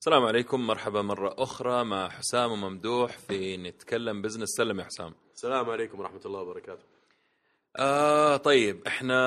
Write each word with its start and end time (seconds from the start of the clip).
السلام 0.00 0.24
عليكم. 0.24 0.66
مرحبا 0.66 1.02
مرة 1.02 1.34
أخرى 1.38 1.84
مع 1.84 2.08
حسام 2.08 2.52
وممدوح 2.52 3.18
في 3.18 3.56
نتكلم 3.56 4.22
business 4.22 4.48
سلم 4.48 4.80
يا 4.80 4.84
حسام. 4.84 5.14
السلام 5.34 5.70
عليكم 5.70 6.00
ورحمة 6.00 6.20
الله 6.26 6.40
وبركاته. 6.40 6.82
آه 7.76 8.36
طيب 8.36 8.86
إحنا 8.86 9.18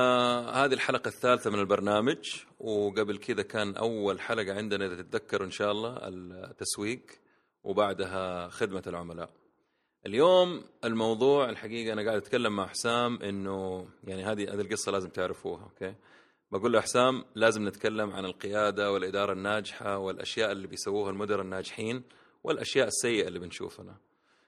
هذه 0.65 0.73
الحلقة 0.73 1.07
الثالثة 1.07 1.49
من 1.49 1.59
البرنامج 1.59 2.43
وقبل 2.59 3.17
كذا 3.17 3.41
كان 3.41 3.75
أول 3.75 4.21
حلقة 4.21 4.53
عندنا 4.53 4.85
إذا 4.85 5.01
تتذكروا 5.01 5.45
إن 5.45 5.51
شاء 5.51 5.71
الله 5.71 5.97
التسويق 6.07 7.01
وبعدها 7.63 8.49
خدمة 8.49 8.83
العملاء. 8.87 9.29
اليوم 10.05 10.63
الموضوع 10.83 11.49
الحقيقة 11.49 11.93
أنا 11.93 12.01
قاعد 12.01 12.17
أتكلم 12.17 12.55
مع 12.55 12.67
حسام 12.67 13.15
إنه 13.23 13.87
يعني 14.03 14.23
هذه 14.23 14.53
هذه 14.53 14.61
القصة 14.61 14.91
لازم 14.91 15.09
تعرفوها 15.09 15.63
okay؟ 15.63 15.95
بقول 16.51 16.73
له 16.73 16.81
حسام 16.81 17.25
لازم 17.35 17.67
نتكلم 17.67 18.11
عن 18.11 18.25
القيادة 18.25 18.91
والإدارة 18.91 19.33
الناجحة 19.33 19.97
والأشياء 19.97 20.51
اللي 20.51 20.67
بيسووها 20.67 21.09
المدراء 21.11 21.41
الناجحين 21.41 22.03
والأشياء 22.43 22.87
السيئة 22.87 23.27
اللي 23.27 23.39
بنشوفها 23.39 23.97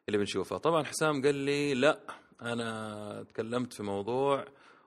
اللي 0.08 0.18
بنشوفها. 0.18 0.58
طبعا 0.58 0.84
حسام 0.84 1.22
قال 1.22 1.36
لي 1.36 1.74
لا 1.74 2.00
أنا 2.42 3.24
تكلمت 3.30 3.74
في 3.74 3.84
موضوع 3.84 4.46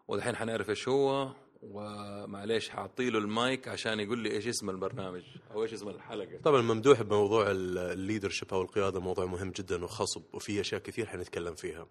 ودحين 0.09 0.37
حنعرف 0.37 0.71
إيش 0.71 0.89
هو 0.89 1.33
ومعليش 1.63 2.69
حاعطي 2.69 3.11
له 3.11 3.19
المايك 3.19 3.69
عشان 3.69 4.01
يقول 4.01 4.19
لي 4.19 4.31
إيش 4.31 4.47
اسم 4.47 4.71
البرنامج 4.71 5.23
أو 5.51 5.63
إيش 5.63 5.73
اسم 5.73 5.89
الحلقة. 5.89 6.39
طبعا 6.45 6.63
ممدوح 6.63 7.03
بموضوع 7.03 7.51
ال 7.51 7.60
leadership 7.60 8.55
أو 8.55 8.63
القيادة 8.63 9.01
موضوع 9.01 9.25
مهم 9.27 9.51
جدا 9.51 9.85
وخصب 9.85 10.23
وفي 10.33 10.61
أشياء 10.61 10.81
كثير 10.81 11.07
حنتكلم 11.07 11.55
فيها. 11.55 11.87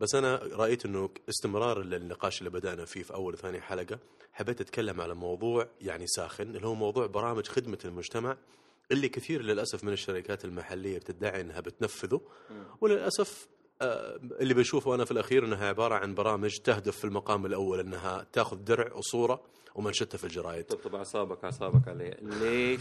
بس 0.00 0.14
أنا 0.14 0.36
رأيت 0.52 0.86
إنه 0.86 1.10
استمرار 1.28 1.82
للنقاش 1.82 2.38
اللي 2.38 2.50
بدأنا 2.50 2.84
فيه 2.84 3.02
في 3.02 3.14
أول 3.14 3.34
وثاني 3.34 3.60
حلقة 3.60 3.98
حبيت 4.32 4.60
أتكلم 4.60 5.00
على 5.00 5.14
موضوع 5.14 5.68
يعني 5.80 6.06
ساخن 6.06 6.56
اللي 6.56 6.66
هو 6.66 6.74
موضوع 6.74 7.06
برامج 7.06 7.46
خدمة 7.46 7.78
المجتمع 7.84 8.36
اللي 8.92 9.08
كثير 9.08 9.42
للأسف 9.42 9.84
من 9.84 9.92
الشركات 9.92 10.44
المحلية 10.44 10.98
بتدعي 10.98 11.40
إنها 11.40 11.60
بتنفذه. 11.60 12.20
وللأسف 12.80 13.48
آه، 13.82 14.20
اللي 14.40 14.54
بنشوفه 14.54 14.94
أنا 14.94 15.04
في 15.04 15.10
الأخير 15.10 15.44
إنها 15.44 15.68
عبارة 15.68 15.94
عن 15.94 16.14
برامج 16.14 16.58
تهدف 16.58 16.96
في 16.96 17.04
المقام 17.04 17.46
الأول 17.46 17.80
إنها 17.80 18.26
تأخذ 18.32 18.56
درع 18.56 18.94
وصورة 18.94 19.42
ومنشدها 19.74 20.18
في 20.18 20.24
الجرايد 20.24 20.64
طب 20.64 20.94
أعصابك 20.94 21.44
أعصابك 21.44 21.88
عليه. 21.88 22.16
ليش؟ 22.22 22.80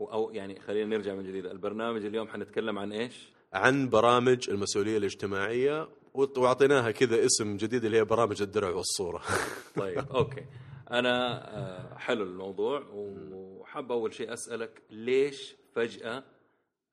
أو 0.00 0.30
يعني 0.30 0.60
خلينا 0.60 0.96
نرجع 0.96 1.14
من 1.14 1.24
جديد. 1.24 1.46
البرنامج 1.46 2.04
اليوم 2.04 2.28
حنتكلم 2.28 2.78
عن 2.78 2.92
إيش؟ 2.92 3.32
عن 3.52 3.88
برامج 3.88 4.50
المسؤولية 4.50 4.96
الاجتماعية 4.98 5.88
وأعطيناها 6.14 6.90
كذا 6.90 7.26
اسم 7.26 7.56
جديد 7.56 7.84
اللي 7.84 7.96
هي 7.96 8.04
برامج 8.04 8.42
الدرع 8.42 8.70
والصورة. 8.70 9.22
طيب 9.76 9.98
okay. 9.98 10.46
أنا 10.90 11.44
آه، 11.58 11.98
حلو 11.98 12.22
الموضوع 12.24 12.82
وحاب 12.92 13.92
أول 13.92 14.14
شيء 14.14 14.32
أسألك 14.32 14.82
ليش 14.90 15.56
فجأة 15.74 16.24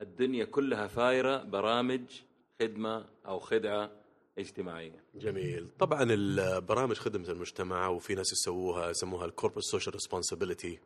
الدنيا 0.02 0.46
كلها 0.46 0.88
فايرة 0.88 1.44
برامج 1.44 2.02
خدمة 2.62 3.06
أو 3.28 3.40
خدعة 3.40 3.92
اجتماعية. 4.38 5.04
جميل، 5.16 5.68
طبعا 5.80 6.04
البرامج 6.04 6.96
خدمة 6.96 7.30
المجتمع 7.30 7.88
وفي 7.88 8.16
ناس 8.16 8.32
يسووها 8.32 8.90
يسموها 8.90 9.26
ال 9.26 9.30
corporate 9.30 9.64
social 9.64 9.96
responsibility 9.96 10.80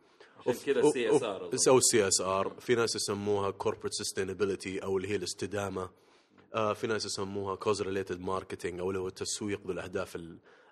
كذا 0.65 0.79
ال 0.79 1.15
CSR 1.15 1.49
أو 1.67 1.77
ال 1.77 2.07
CSR، 2.07 2.55
في 2.59 2.75
ناس 2.75 2.95
يسموها 2.95 3.51
corporate 3.51 3.93
sustainability 3.93 4.83
أو 4.83 4.97
اللي 4.97 5.07
هي 5.07 5.15
الاستدامة. 5.15 5.89
آه 6.55 6.73
في 6.73 6.87
ناس 6.87 7.05
يسموها 7.05 7.55
cause 7.55 7.81
related 7.81 8.21
marketing 8.21 8.79
أو 8.79 8.89
اللي 8.89 8.99
هو 8.99 9.07
التسويق 9.07 9.67
بالأهداف 9.67 10.17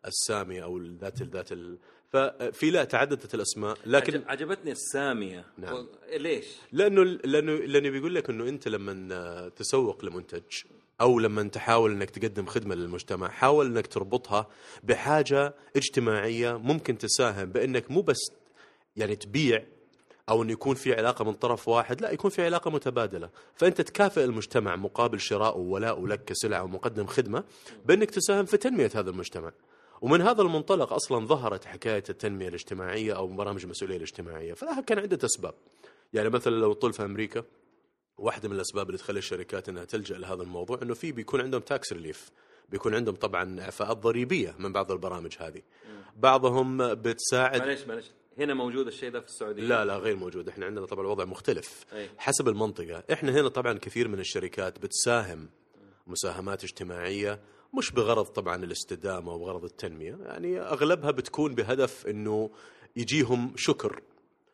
السامية 0.05 0.63
أو 0.63 0.77
ذات 0.77 1.23
ذات 1.23 1.49
ففي 2.09 2.71
لا 2.71 2.83
تعددت 2.83 3.35
الأسماء 3.35 3.77
لكن 3.85 4.23
عجبتني 4.27 4.71
السامية 4.71 5.45
نعم. 5.57 5.87
ليش؟ 6.17 6.45
لأنه 6.71 7.03
لأنه 7.03 7.53
لأنه 7.53 7.89
بيقول 7.89 8.15
لك 8.15 8.29
إنه 8.29 8.49
أنت 8.49 8.67
لما 8.67 9.49
تسوق 9.49 10.05
لمنتج 10.05 10.63
أو 11.01 11.19
لما 11.19 11.43
تحاول 11.43 11.91
إنك 11.91 12.09
تقدم 12.09 12.45
خدمة 12.45 12.75
للمجتمع 12.75 13.29
حاول 13.29 13.65
إنك 13.65 13.87
تربطها 13.87 14.47
بحاجة 14.83 15.55
اجتماعية 15.75 16.57
ممكن 16.57 16.97
تساهم 16.97 17.45
بإنك 17.45 17.91
مو 17.91 18.01
بس 18.01 18.31
يعني 18.95 19.15
تبيع 19.15 19.65
أو 20.29 20.43
انه 20.43 20.51
يكون 20.51 20.75
في 20.75 20.93
علاقة 20.93 21.25
من 21.25 21.33
طرف 21.33 21.67
واحد 21.67 22.01
لا 22.01 22.11
يكون 22.11 22.31
في 22.31 22.45
علاقة 22.45 22.71
متبادلة. 22.71 23.29
فأنت 23.55 23.81
تكافئ 23.81 24.23
المجتمع 24.23 24.75
مقابل 24.75 25.19
شراء 25.19 25.57
وولاء 25.57 26.05
لك 26.05 26.25
كسلعه 26.25 26.63
ومقدم 26.63 27.05
خدمة 27.05 27.43
بأنك 27.85 28.11
تساهم 28.11 28.45
في 28.45 28.57
تنمية 28.57 28.91
هذا 28.95 29.09
المجتمع. 29.09 29.51
ومن 30.01 30.21
هذا 30.21 30.41
المنطلق 30.41 30.93
أصلا 30.93 31.25
ظهرت 31.25 31.65
حكاية 31.65 32.03
التنمية 32.09 32.47
الاجتماعية 32.47 33.15
أو 33.15 33.27
برامج 33.27 33.63
المسؤوليه 33.63 33.97
الاجتماعية. 33.97 34.53
فلها 34.53 34.81
كان 34.81 34.99
عدة 34.99 35.25
أسباب. 35.25 35.53
يعني 36.13 36.29
مثلا 36.29 36.55
لو 36.55 36.73
طول 36.73 36.93
في 36.93 37.05
أمريكا 37.05 37.43
واحدة 38.17 38.49
من 38.49 38.55
الأسباب 38.55 38.87
اللي 38.87 38.97
تخلي 38.97 39.19
الشركات 39.19 39.69
إنها 39.69 39.85
تلجأ 39.85 40.17
لهذا 40.17 40.41
الموضوع 40.41 40.79
إنه 40.81 40.93
في 40.93 41.11
بيكون 41.11 41.41
عندهم 41.41 41.61
tax 41.61 41.93
relief 41.93 42.31
بيكون 42.69 42.95
عندهم 42.95 43.15
طبعا 43.15 43.61
إعفاءات 43.61 43.97
ضريبية 43.97 44.55
من 44.59 44.73
بعض 44.73 44.91
البرامج 44.91 45.35
هذه. 45.39 45.61
بعضهم 46.17 46.93
بتساعد 46.93 47.61
معلش 47.61 47.83
معلش 47.83 48.11
هنا 48.39 48.53
موجود 48.53 48.87
الشيء 48.87 49.09
ده 49.11 49.19
في 49.19 49.27
السعودية؟ 49.27 49.63
لا 49.63 49.85
لا 49.85 49.97
غير 49.97 50.15
موجود. 50.15 50.49
إحنا 50.49 50.65
عندنا 50.65 50.85
طبعا 50.85 51.01
الوضع 51.05 51.25
مختلف. 51.25 51.85
أي. 51.93 52.09
حسب 52.17 52.47
المنطقة 52.47 53.03
إحنا 53.13 53.31
هنا 53.31 53.47
طبعا 53.47 53.73
كثير 53.73 54.07
من 54.07 54.19
الشركات 54.19 54.79
بتساهم. 54.79 55.49
مساهمات 56.07 56.63
اجتماعية 56.63 57.39
مش 57.77 57.91
بغرض 57.91 58.25
طبعا 58.25 58.63
الاستدامة 58.63 59.33
وبغرض 59.33 59.63
التنمية. 59.63 60.17
يعني 60.21 60.59
أغلبها 60.61 61.11
بتكون 61.11 61.55
بهدف 61.55 62.07
إنه 62.07 62.49
يجيهم 62.95 63.53
شكر. 63.55 64.01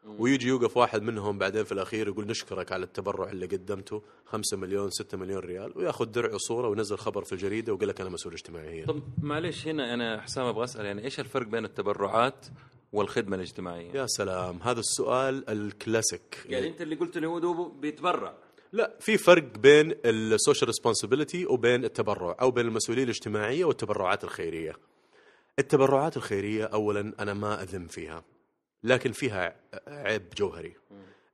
ويجي 0.06 0.48
يوقف 0.48 0.78
واحد 0.78 1.02
منهم 1.02 1.38
بعدين 1.38 1.64
في 1.64 1.72
الأخير 1.72 2.08
يقول 2.08 2.28
نشكرك 2.28 2.72
على 2.72 2.84
التبرع 2.86 3.30
اللي 3.30 3.46
قدمته. 3.46 4.02
5 4.26 4.58
مليون 4.58 4.90
6 4.90 5.18
مليون 5.18 5.40
ريال. 5.40 5.78
ويأخذ 5.78 6.06
درع 6.06 6.34
وصورة 6.34 6.68
وينزل 6.68 6.98
خبر 6.98 7.24
في 7.24 7.34
الجريدة 7.34 7.74
ويقول 7.74 7.88
لك 7.90 8.02
أنا 8.02 8.10
مسؤول 8.10 8.34
اجتماعي 8.34 8.86
طب 8.86 9.02
معلش 9.22 9.68
هنا 9.68 9.94
أنا 9.94 10.22
حسام 10.22 10.46
أبغى 10.46 10.64
أسأل 10.64 10.86
يعني 10.86 11.04
إيش 11.04 11.20
الفرق 11.20 11.48
بين 11.48 11.66
التبرعات 11.66 12.46
والخدمة 12.94 13.36
الاجتماعية؟ 13.36 13.92
يا 13.92 14.06
سلام 14.08 14.60
هذا 14.64 14.80
السؤال 14.80 15.50
الكلاسيك 15.50 16.38
يعني 16.46 16.68
انت 16.68 16.82
اللي 16.82 16.96
قلت 16.96 17.18
لي 17.18 17.28
هو 17.28 17.70
بيتبرع 17.70 18.34
لا 18.72 18.98
في 19.00 19.18
فرق 19.18 19.44
بين 19.44 19.96
ال 20.06 20.15
social 20.15 20.68
responsibility 20.68 21.46
وبين 21.46 21.86
التبرع 21.86 22.38
أو 22.42 22.52
بين 22.52 22.66
المسؤولية 22.66 23.04
الاجتماعية 23.04 23.66
والتبرعات 23.66 24.24
الخيرية. 24.24 24.76
التبرعات 25.60 26.18
الخيرية 26.18 26.66
اولا 26.66 27.14
أنا 27.20 27.34
ما 27.34 27.64
أذم 27.64 27.88
فيها 27.88 28.24
لكن 28.84 29.12
فيها 29.12 29.56
عيب 29.88 30.30
جوهري. 30.38 30.76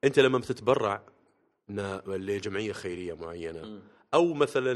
أنت 0.04 0.20
لما 0.20 0.38
بتتبرع 0.38 1.02
لجمعية 2.08 2.72
خيرية 2.72 3.14
معينة 3.14 3.82
أو 4.16 4.34
مثلا 4.34 4.74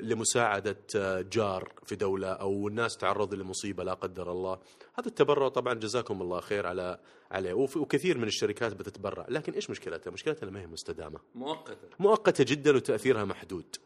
لمساعدة 0.00 0.76
جار 1.20 1.72
في 1.84 1.96
دولة 1.96 2.28
أو 2.28 2.68
الناس 2.68 2.96
تعرض 2.96 3.34
لمصيبة 3.34 3.84
لا 3.84 3.94
قدر 3.94 4.32
الله. 4.32 4.58
هذا 4.94 5.06
التبرع 5.06 5.48
طبعا 5.48 5.74
جزاكم 5.74 6.22
الله 6.22 6.40
خير 6.40 6.66
على 6.66 6.98
عليه. 7.30 7.52
وكثير 7.54 8.18
من 8.18 8.24
الشركات 8.24 8.74
بتتبرع. 8.74 9.26
لكن 9.28 9.52
إيش 9.52 9.70
مشكلتها؟ 9.70 10.10
مشكلتها 10.10 10.50
ما 10.50 10.60
هي 10.60 10.66
مستدامة. 10.66 11.18
مؤقته 11.34 11.88
مؤقتة 11.98 12.44
جدا 12.44 12.76
وتأثيرها 12.76 13.24
محدود. 13.24 13.76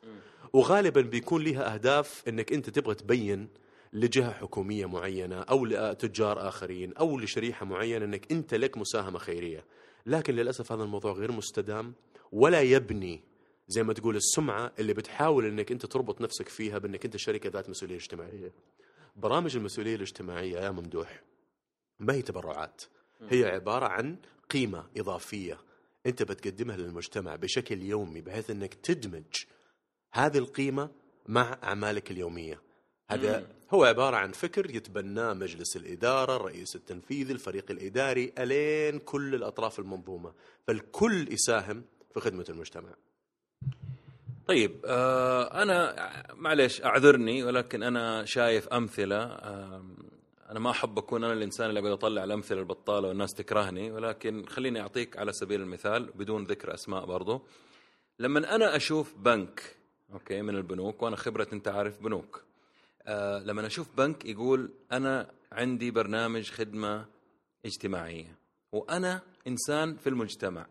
وغالبا 0.53 1.00
بيكون 1.00 1.44
لها 1.44 1.75
أهداف 1.75 2.22
إنك 2.28 2.53
أنت 2.53 2.71
تبغى 2.71 2.94
تبين 2.94 3.49
لجهة 3.93 4.32
حكومية 4.32 4.87
معينة 4.87 5.41
أو 5.41 5.65
لتجار 5.65 6.49
آخرين 6.49 6.94
أو 6.94 7.19
لشريحة 7.19 7.67
معينة 7.67 8.05
إنك 8.05 8.32
أنت 8.32 8.55
لك 8.55 8.77
مساهمة 8.77 9.19
خيرية. 9.19 9.65
لكن 10.06 10.34
للأسف 10.34 10.72
هذا 10.72 10.82
الموضوع 10.82 11.12
غير 11.12 11.32
مستدام 11.32 11.94
ولا 12.32 12.61
يبني 12.61 13.30
زي 13.70 13.82
ما 13.82 13.92
تقول 13.92 14.16
السمعة 14.16 14.72
اللي 14.78 14.94
بتحاول 14.94 15.44
إنك 15.47 15.72
أنت 15.72 15.86
تربط 15.86 16.20
نفسك 16.20 16.48
فيها 16.48 16.78
بإنك 16.78 17.04
أنت 17.04 17.16
شركة 17.16 17.50
ذات 17.50 17.70
مسؤولية 17.70 17.97
اجتماعية. 17.97 18.53
برامج 19.16 19.56
المسؤولية 19.56 19.97
الاجتماعية 19.97 20.60
يا 20.60 20.70
ممدوح 20.70 21.22
ما 21.98 22.14
هي 22.14 22.22
تبرعات 22.22 22.82
هي 23.28 23.44
عبارة 23.44 23.86
عن 23.86 24.16
قيمة 24.50 24.86
إضافية 24.97 25.58
أنت 26.06 26.22
بتقدمها 26.22 26.76
للمجتمع 26.76 27.37
بشكل 27.37 27.82
يومي 27.82 28.20
بحيث 28.20 28.50
إنك 28.50 28.75
تدمج 28.75 29.44
هذه 30.12 30.38
القيمة 30.38 30.90
مع 31.28 31.58
أعمالك 31.62 32.11
اليومية. 32.11 32.62
هذا 33.11 33.46
هو 33.70 33.84
عبارة 33.84 34.16
عن 34.16 34.32
فكر 34.32 34.76
يتبناه 34.76 35.32
مجلس 35.32 35.76
الإدارة، 35.76 36.37
الرئيس 36.37 36.76
التنفيذي، 36.76 37.32
الفريق 37.32 37.70
الإداري، 37.70 38.32
ألين 38.38 38.99
كل 38.99 39.34
الأطراف 39.34 39.78
المنظومة، 39.78 40.32
فالكل 40.66 41.32
يساهم 41.32 41.84
في 42.14 42.20
خدمة 42.20 42.44
المجتمع. 42.49 42.94
طيب 44.50 44.81
آه 44.87 45.62
أنا 45.62 45.94
معلش 46.35 46.82
أعذرني 46.82 47.44
ولكن 47.44 47.82
أنا 47.82 48.25
شايف 48.25 48.69
أمثلة 48.69 49.17
آه 49.17 49.85
أنا 50.50 50.61
ما 50.61 50.70
أحب 50.70 50.99
أكون 50.99 51.25
أنا 51.25 51.32
الإنسان 51.32 51.69
اللي 51.69 51.81
أقعد 51.81 51.93
أطلع 51.93 52.25
الأمثلة 52.25 52.61
البطالة 52.61 53.08
والناس 53.08 53.35
تكرهني 53.35 53.91
ولكن 53.91 54.47
خليني 54.47 54.81
أعطيك 54.81 55.17
على 55.17 55.32
سبيل 55.32 55.61
المثال 55.61 56.11
بدون 56.14 56.44
ذكر 56.44 56.75
أسماء 56.75 57.05
برضو. 57.06 57.43
لما 58.19 58.55
أنا 58.55 58.76
أشوف 58.76 59.14
بنك 59.17 59.76
أوكي 60.12 60.43
من 60.43 60.56
البنوك 60.56 61.02
وأنا 61.02 61.17
خبرة 61.17 61.49
أنت 61.52 61.69
عارف 61.69 62.02
بنوك 62.02 62.43
آه 63.06 63.38
لما 63.38 63.67
أشوف 63.67 63.88
بنك 63.97 64.25
يقول 64.25 64.70
أنا 64.93 65.31
عندي 65.52 65.91
برنامج 65.91 66.50
خدمة 66.50 67.06
اجتماعية 67.64 68.38
وأنا 68.73 69.20
إنسان 69.47 69.97
في 69.97 70.08
المجتمع. 70.08 70.67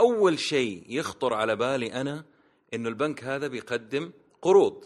أول 0.00 0.38
شيء 0.38 0.84
يخطر 0.88 1.34
على 1.34 1.56
بالي 1.56 1.92
أنا 1.92 2.24
إنه 2.74 2.88
البنك 2.88 3.24
هذا 3.24 3.46
بيقدم 3.46 4.12
قروض. 4.42 4.84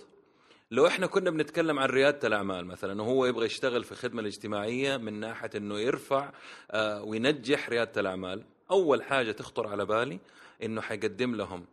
لو 0.70 0.86
إحنا 0.86 1.06
كنا 1.06 1.30
بنتكلم 1.30 1.78
عن 1.78 1.88
ريادة 1.88 2.28
الأعمال 2.28 2.66
مثلا 2.66 3.02
وهو 3.02 3.26
يبغى 3.26 3.46
يشتغل 3.46 3.84
في 3.84 3.92
الخدمه 3.92 4.20
الاجتماعية 4.20 4.96
من 4.96 5.20
ناحية 5.20 5.50
إنه 5.56 5.78
يرفع 5.78 6.32
آه، 6.70 7.02
وينجح 7.02 7.68
ريادة 7.68 8.00
الأعمال 8.00 8.44
أول 8.70 9.02
حاجة 9.02 9.32
تخطر 9.32 9.66
على 9.66 9.86
بالي 9.86 10.20
إنه 10.62 10.80
حيقدم 10.80 11.34
لهم 11.34 11.64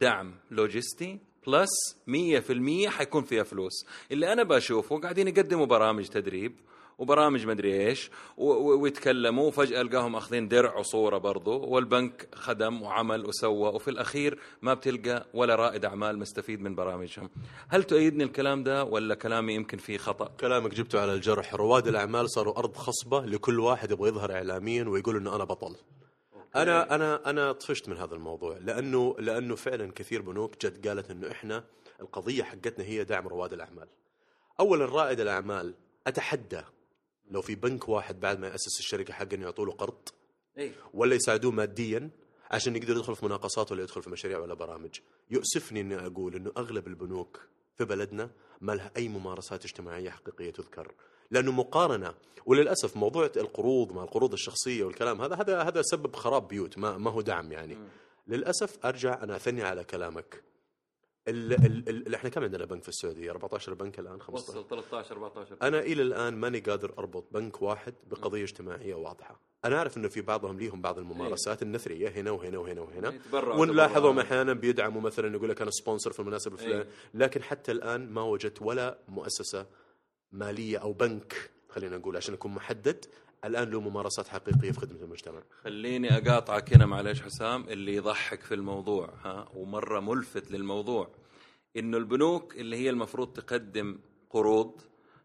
دعم 0.00 0.34
لوجستي 0.50 1.18
بلس 1.46 1.70
100% 2.06 2.88
حيكون 2.88 3.24
فيها 3.24 3.42
فلوس. 3.42 3.72
اللي 4.10 4.32
أنا 4.32 4.42
بشوفه 4.42 4.98
قاعدين 5.00 5.28
يقدموا 5.28 5.66
برامج 5.66 6.06
تدريب 6.08 6.56
وبرامج 6.98 7.46
مدري 7.46 7.86
إيش 7.88 8.10
ويتكلموا 8.36 9.46
وفجأة 9.48 9.80
ألقاهم 9.80 10.16
أخذين 10.16 10.48
درع 10.48 10.76
وصورة 10.76 11.18
برضو 11.18 11.58
والبنك 11.66 12.28
خدم 12.34 12.82
وعمل 12.82 13.26
وسوى 13.26 13.68
وفي 13.68 13.88
الأخير 13.88 14.38
ما 14.62 14.74
بتلقى 14.74 15.26
ولا 15.34 15.54
رائد 15.54 15.84
أعمال 15.84 16.18
مستفيد 16.18 16.60
من 16.60 16.74
برامجهم. 16.74 17.30
هل 17.68 17.84
تؤيدني 17.84 18.24
الكلام 18.24 18.62
ده 18.62 18.84
ولا 18.84 19.14
كلامي 19.14 19.54
يمكن 19.54 19.78
فيه 19.78 19.98
خطأ؟ 19.98 20.30
كلامك 20.40 20.74
جبته 20.74 21.00
على 21.00 21.14
الجرح. 21.14 21.54
رواد 21.54 21.86
الأعمال 21.88 22.30
صاروا 22.30 22.58
أرض 22.58 22.76
خصبة 22.76 23.20
لكل 23.26 23.60
واحد 23.60 23.90
يبغى 23.90 24.08
يظهر 24.08 24.32
اعلاميا 24.32 24.84
ويقول 24.84 25.16
إنه 25.16 25.36
أنا 25.36 25.44
بطل. 25.44 25.76
أنا 26.56 26.94
أنا 26.94 27.30
أنا 27.30 27.52
طفشت 27.52 27.88
من 27.88 27.96
هذا 27.96 28.14
الموضوع 28.14 28.58
لأنه 28.60 29.16
لأنه 29.18 29.54
فعلا 29.54 29.92
كثير 29.94 30.22
بنوك 30.22 30.66
جد 30.66 30.88
قالت 30.88 31.10
إنه 31.10 31.30
إحنا 31.30 31.64
القضية 32.00 32.42
حقتنا 32.42 32.84
هي 32.84 33.04
دعم 33.04 33.28
رواد 33.28 33.52
الأعمال. 33.52 33.88
اولا 34.60 34.84
رائد 34.84 35.20
الأعمال 35.20 35.74
أتحدى 36.06 36.60
لو 37.32 37.42
في 37.42 37.54
بنك 37.54 37.88
واحد 37.88 38.20
بعد 38.20 38.38
ما 38.38 38.46
يأسس 38.46 38.78
الشركة 38.78 39.12
حقه 39.12 39.34
انه 39.34 39.44
يعطوا 39.44 39.66
له 39.66 39.72
قرض 39.72 40.08
اي 40.58 40.72
ولا 40.94 41.14
يساعدوه 41.14 41.52
ماديا 41.52 42.10
عشان 42.50 42.76
يقدر 42.76 42.90
يدخل 42.90 43.16
في 43.16 43.24
مناقصات 43.24 43.72
ولا 43.72 43.82
يدخل 43.82 44.02
في 44.02 44.10
مشاريع 44.10 44.38
ولا 44.38 44.54
برامج. 44.54 44.90
يؤسفني 45.30 45.80
إني 45.80 46.06
أقول 46.06 46.34
إنه 46.34 46.52
أغلب 46.56 46.86
البنوك 46.86 47.40
في 47.78 47.84
بلدنا 47.84 48.30
ما 48.60 48.72
لها 48.72 48.90
أي 48.96 49.08
ممارسات 49.08 49.64
اجتماعية 49.64 50.10
حقيقية 50.10 50.50
تذكر. 50.50 50.92
لأنه 51.30 51.52
مقارنة 51.52 52.14
وللأسف 52.46 52.96
موضوع 52.96 53.30
القروض 53.36 53.92
مع 53.92 54.02
القروض 54.02 54.32
الشخصية 54.32 54.84
والكلام 54.84 55.22
هذا 55.22 55.34
هذا 55.36 55.62
هذا 55.62 55.82
سبب 55.82 56.16
خراب 56.16 56.48
بيوت 56.48 56.78
ما 56.78 56.98
ما 56.98 57.10
هو 57.10 57.20
دعم 57.20 57.52
يعني. 57.52 57.78
للأسف 58.28 58.86
أرجع 58.86 59.22
أنا 59.22 59.36
أثني 59.36 59.62
على 59.62 59.84
كلامك. 59.84 60.42
ال 61.28 61.52
ال 61.52 61.88
ال 62.08 62.14
إحنا 62.14 62.30
كم 62.30 62.42
عندنا 62.42 62.64
بنك 62.64 62.82
في 62.82 62.88
السعودية؟ 62.88 63.30
14 63.30 63.74
بنك 63.74 63.98
الآن؟ 63.98 64.20
15 64.20 64.58
وصل 64.58 64.68
13 64.68 65.12
14 65.14 65.56
أنا 65.62 65.80
إلى 65.80 66.02
الآن 66.02 66.34
ماني 66.36 66.58
قادر 66.58 66.94
أربط 66.98 67.24
بنك 67.32 67.62
واحد 67.62 67.94
بقضية 68.10 68.42
اجتماعية 68.42 68.94
واضحة. 68.94 69.40
أنا 69.64 69.78
أعرف 69.78 69.96
إنه 69.96 70.08
في 70.08 70.20
بعضهم 70.20 70.58
ليهم 70.58 70.80
بعض 70.82 70.98
الممارسات 70.98 71.62
النثرية 71.62 72.08
هنا 72.08 72.30
وهنا 72.30 72.58
وهنا 72.58 72.80
وهنا. 72.80 73.08
يتبرعوا 73.08 73.60
ونلاحظهم. 73.60 74.18
أحيانا 74.18 74.52
بيدعموا 74.52 75.00
مثلا 75.00 75.34
يقول 75.36 75.48
لك 75.48 75.62
أنا 75.62 75.70
سبونسر 75.70 76.12
في 76.12 76.20
المناسبة 76.20 76.54
الفلانيه 76.54 76.82
إيه. 76.82 76.88
لكن 77.14 77.42
حتى 77.42 77.72
الآن 77.72 78.10
ما 78.10 78.22
وجدت 78.22 78.62
ولا 78.62 78.98
مؤسسة 79.08 79.66
مالية 80.32 80.78
أو 80.78 80.92
بنك 80.92 81.50
خلينا 81.68 81.96
نقول 81.96 82.16
عشان 82.16 82.34
أكون 82.34 82.52
محدد 82.54 83.06
الآن 83.44 83.70
له 83.70 83.80
ممارسات 83.80 84.28
حقيقية 84.28 84.70
في 84.72 84.80
خدمة 84.80 85.02
المجتمع. 85.02 85.42
خليني 85.64 86.16
أقاطعك 86.16 86.72
هنا 86.74 86.86
معلش 86.86 87.22
حسام 87.22 87.68
اللي 87.68 87.94
يضحك 87.94 88.40
في 88.42 88.54
الموضوع 88.54 89.14
ها 89.24 89.48
ومرة 89.54 90.00
ملفت 90.00 90.50
للموضوع. 90.50 91.08
إنه 91.76 91.96
البنوك 91.96 92.56
اللي 92.56 92.76
هي 92.76 92.90
المفروض 92.90 93.32
تقدم 93.32 93.98
قروض 94.30 94.80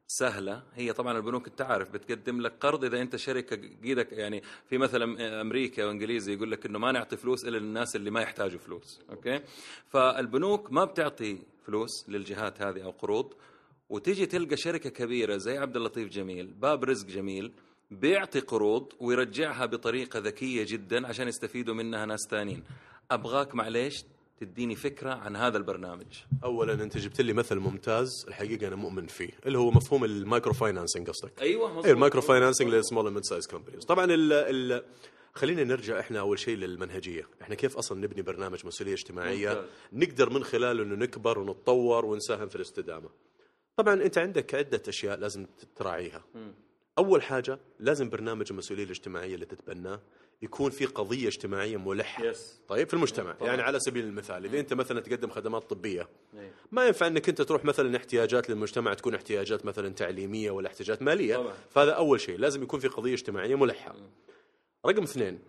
سهلة 0.08 0.64
هي 0.74 0.94
طبعا 0.94 1.18
البنوك 1.18 1.48
أنت 1.48 1.62
عارف 1.62 1.90
بتقدم 1.90 2.42
لك 2.42 2.54
قرض 2.60 2.86
إذا 2.86 3.02
أنت 3.02 3.16
شركة 3.16 3.56
قيدك 3.84 4.12
يعني 4.12 4.42
في 4.70 4.78
مثلا 4.78 5.42
أمريكا 5.42 5.86
وإنجليزي 5.86 6.34
يقول 6.34 6.52
لك 6.52 6.66
إنه 6.66 6.80
ما 6.80 6.92
نعطي 6.92 7.18
فلوس 7.18 7.46
إلا 7.46 7.58
للناس 7.58 7.96
اللي 7.96 8.12
ما 8.12 8.22
يحتاجوا 8.22 8.60
فلوس 8.60 9.02
أوكي؟ 9.10 9.40
فالبنوك 9.88 10.72
ما 10.72 10.86
بتعطي 10.86 11.38
فلوس 11.66 12.10
للجهات 12.10 12.62
هذه 12.62 12.84
أو 12.84 12.92
قروض 12.92 13.34
وتيجي 13.90 14.26
تلقى 14.26 14.58
شركة 14.58 14.90
كبيرة 14.90 15.38
زي 15.38 15.58
عبد 15.58 15.76
اللطيف 15.76 16.10
جميل 16.10 16.48
باب 16.48 16.84
رزق 16.84 17.08
جميل 17.08 17.52
بيعطي 17.92 18.40
قروض 18.40 18.94
ويرجعها 19.00 19.66
بطريقة 19.66 20.20
ذكية 20.20 20.66
جدا 20.68 21.08
عشان 21.08 21.28
يستفيدوا 21.28 21.76
منها 21.76 22.06
ناس 22.06 22.20
ثانيين 22.30 22.64
أبغاك 23.12 23.56
معليش 23.56 24.04
تديني 24.40 24.76
فكرة 24.76 25.14
عن 25.14 25.36
هذا 25.36 25.58
البرنامج؟ 25.58 26.06
اولا 26.44 26.74
أنت 26.74 26.98
جبت 26.98 27.22
لي 27.22 27.34
مثل 27.34 27.56
ممتاز 27.56 28.26
الحقيقة 28.28 28.68
أنا 28.68 28.76
مؤمن 28.76 29.08
فيه 29.08 29.30
اللي 29.46 29.58
هو 29.58 29.72
مفهوم 29.72 30.06
ال 30.06 30.14
micro 30.14 30.54
financing 30.54 31.10
قصدك. 31.10 31.42
أيوه 31.42 31.68
مظبوط 31.68 31.86
إيه 31.86 31.92
ال 31.92 31.97
micro 31.97 32.22
financing 32.22 32.70
لل 32.70 32.82
small 32.82 33.14
mid 33.14 33.24
size 33.24 33.48
companies. 33.48 33.86
طبعا 33.86 34.06
ال 34.06 34.34
ال 34.34 34.84
خلينا 35.34 35.64
نرجع 35.64 36.00
إحنا 36.00 36.20
أول 36.20 36.40
شيء 36.40 36.58
للمنهجية. 36.58 37.28
إحنا 37.42 37.56
كيف 37.56 37.78
أصلا 37.78 38.02
نبني 38.02 38.22
برنامج 38.22 38.66
مسؤوليه 38.66 38.94
اجتماعية؟ 38.94 39.50
ممتاز. 39.50 39.66
نقدر 39.94 40.30
من 40.30 40.44
خلاله 40.44 40.84
إنه 40.84 40.96
نكبر 40.96 41.40
ونتطور 41.40 42.06
ونساهم 42.06 42.48
في 42.48 42.56
الاستدامة. 42.56 43.10
طبعا 43.78 43.94
أنت 43.94 44.18
عندك 44.18 44.56
عدة 44.56 44.82
أشياء 44.88 45.20
لازم 45.20 45.46
تراعيها. 45.76 46.24
أول 46.98 47.22
حاجة 47.22 47.60
لازم 47.80 48.10
برنامج 48.10 48.48
المسؤولية 48.52 48.84
الاجتماعية 48.84 49.36
اللي 49.36 49.46
تتبناه 49.46 50.00
يكون 50.42 50.72
في 50.72 50.86
قضية 50.86 51.28
اجتماعية 51.28 51.78
ملحة 51.78 52.24
يس. 52.26 52.62
طيب 52.68 52.88
في 52.88 52.94
المجتمع 52.94 53.32
طبعاً. 53.32 53.50
يعني 53.50 53.62
على 53.62 53.80
سبيل 53.80 54.06
المثال 54.06 54.46
إذا 54.46 54.60
أنت 54.60 54.74
مثلا 54.74 55.00
تقدم 55.00 55.30
خدمات 55.30 55.70
طبية 55.70 56.10
إيه. 56.34 56.52
ما 56.72 56.88
ينفع 56.88 57.08
إنك 57.08 57.30
أنت 57.30 57.42
تروح 57.42 57.66
مثلا 57.66 57.98
احتياجات 57.98 58.50
للمجتمع 58.50 58.94
تكون 58.94 59.16
احتياجات 59.16 59.66
مثلا 59.66 59.90
تعليمية 59.90 60.52
ولا 60.52 60.68
احتياجات 60.68 61.02
مالية 61.02 61.36
طبعاً. 61.36 61.54
فهذا 61.70 61.92
أول 61.92 62.20
شيء 62.20 62.38
لازم 62.40 62.64
يكون 62.64 62.80
في 62.80 62.88
قضية 62.88 63.14
اجتماعية 63.14 63.56
ملحة 63.56 63.96
رقم 64.86 65.04
اثنين 65.04 65.40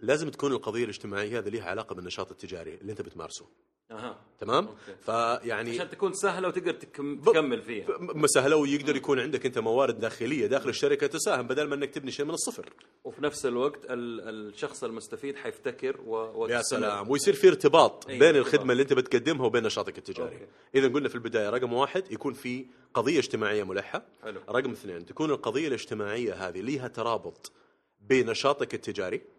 لازم 0.00 0.28
تكون 0.28 0.52
القضية 0.52 0.84
الاجتماعية 0.84 1.38
هذه 1.38 1.48
لها 1.48 1.64
علاقة 1.64 1.94
بالنشاط 1.94 2.30
التجاري 2.30 2.74
اللي 2.74 2.92
أنت 2.92 3.02
بتمارسه 3.02 3.46
أها 3.90 4.20
تمام 4.40 4.66
أوكي. 4.66 4.96
فيعني 5.00 5.70
عشان 5.70 5.90
تكون 5.90 6.12
سهلة 6.12 6.48
وتقدر 6.48 6.72
تكم... 6.72 7.20
تكمل 7.20 7.62
فيها 7.62 7.86
مسهله 8.00 8.56
ويقدر 8.56 8.96
يكون 8.96 9.20
عندك 9.20 9.46
أنت 9.46 9.58
موارد 9.58 10.00
داخلية 10.00 10.46
داخل 10.46 10.68
الشركة 10.68 11.06
تساهم 11.06 11.46
بدل 11.46 11.68
ما 11.68 11.74
إنك 11.74 11.90
تبني 11.90 12.10
شيء 12.10 12.24
من 12.24 12.34
الصفر 12.34 12.72
وفي 13.04 13.22
نفس 13.22 13.46
الوقت 13.46 13.84
ال... 13.84 14.20
الشخص 14.48 14.84
المستفيد 14.84 15.36
حيفتكر 15.36 16.00
و... 16.00 16.46
يا. 16.46 16.62
سلام 16.62 17.10
ويصير 17.10 17.34
في 17.34 17.48
ارتباط 17.48 18.08
أيوة، 18.08 18.18
بين 18.18 18.28
ارتباط. 18.28 18.46
الخدمة 18.54 18.72
اللي 18.72 18.82
أنت 18.82 18.92
بتقدمها 18.92 19.46
وبين 19.46 19.62
نشاطك 19.62 19.98
التجاري. 19.98 20.48
اذا 20.74 20.88
قلنا 20.88 21.08
في 21.08 21.14
البداية 21.14 21.50
رقم 21.50 21.72
واحد 21.72 22.12
يكون 22.12 22.32
في 22.32 22.66
قضية 22.94 23.18
اجتماعية 23.18 23.64
ملحة 23.64 24.06
حلو. 24.22 24.40
رقم 24.48 24.70
اثنين 24.70 25.06
تكون 25.06 25.30
القضية 25.30 25.68
الاجتماعية 25.68 26.34
هذه 26.48 26.60
لها 26.60 26.88
ترابط 26.88 27.52
بنشاطك 28.00 28.74
التجاري 28.74 29.35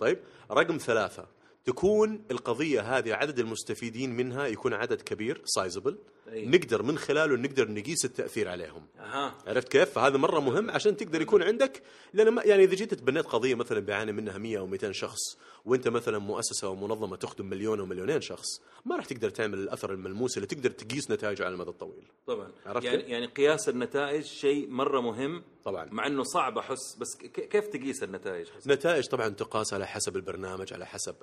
طيب 0.00 0.18
رقم 0.50 0.78
ثلاثة 0.78 1.26
تكون 1.64 2.24
القضية 2.30 2.80
هذه 2.80 3.14
عدد 3.14 3.38
المستفيدين 3.38 4.16
منها 4.16 4.46
يكون 4.46 4.74
عدد 4.74 5.00
كبير 5.00 5.42
سايزبل 5.44 5.98
أي. 6.32 6.46
نقدر 6.46 6.82
من 6.82 6.98
خلاله 6.98 7.36
نقدر 7.36 7.70
نقيس 7.70 8.04
التأثير 8.04 8.48
عليهم 8.48 8.86
أها 8.98 9.34
عرفت 9.46 9.68
كيف؟ 9.68 9.90
فهذا 9.90 10.16
مرة 10.16 10.40
مهم 10.40 10.70
عشان 10.70 10.96
تقدر 10.96 11.22
يكون 11.22 11.42
عندك 11.42 11.82
ما 12.14 12.42
يعني 12.44 12.64
إذا 12.64 12.74
جيت 12.74 12.94
تبنيت 12.94 13.26
قضية 13.26 13.54
مثلا 13.54 13.80
بيعاني 13.80 14.12
منها 14.12 14.38
100 14.38 14.58
أو 14.58 14.66
200 14.66 14.92
شخص 14.92 15.20
وأنت 15.64 15.88
مثلا 15.88 16.18
مؤسسة 16.18 16.66
أو 16.66 16.74
منظمة 16.74 17.16
تخدم 17.16 17.46
مليون 17.46 17.80
أو 17.80 17.86
مليونين 17.86 18.20
شخص 18.20 18.46
ما 18.84 18.96
راح 18.96 19.04
تقدر 19.04 19.30
تعمل 19.30 19.58
الأثر 19.58 19.92
الملموس 19.92 20.36
اللي 20.36 20.46
تقدر 20.46 20.70
تقيس 20.70 21.10
نتائجه 21.10 21.44
على 21.44 21.54
المدى 21.54 21.70
الطويل. 21.70 22.04
طبعا 22.26 22.52
عرفت 22.66 22.84
يعني 22.84 22.98
كيف؟ 22.98 23.08
يعني 23.08 23.26
قياس 23.26 23.68
النتائج 23.68 24.24
شيء 24.24 24.68
مرة 24.68 25.00
مهم 25.00 25.42
طبعا 25.64 25.84
مع 25.92 26.06
إنه 26.06 26.22
صعب 26.22 26.58
أحس 26.58 26.96
بس. 27.00 27.16
كيف 27.16 27.66
تقيس 27.66 28.02
النتائج 28.02 28.48
حسن؟ 28.50 28.72
نتائج 28.72 29.06
طبعا 29.06 29.28
تقاس 29.28 29.74
على 29.74 29.86
حسب 29.86 30.16
البرنامج 30.16 30.72
على 30.72 30.86
حسب 30.86 31.14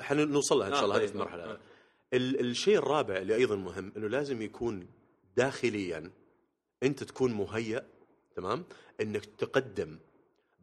حنوصل 0.00 0.58
لها 0.58 0.68
إن 0.68 0.72
شاء 0.72 0.80
آه، 0.82 0.84
الله 0.84 0.96
هذه 0.96 1.06
طيب، 1.06 1.10
المرحلة 1.14 1.44
آه. 1.44 1.58
ال- 2.14 2.40
الشيء 2.40 2.78
الرابع 2.78 3.16
اللي 3.16 3.34
أيضا 3.34 3.56
مهم 3.56 3.92
إنه 3.96 4.08
لازم 4.08 4.42
يكون 4.42 4.86
داخليا 5.36 6.10
أنت 6.82 7.04
تكون 7.04 7.32
مهيأ 7.32 7.86
تمام 8.36 8.64
إنك 9.00 9.24
تقدم 9.24 9.98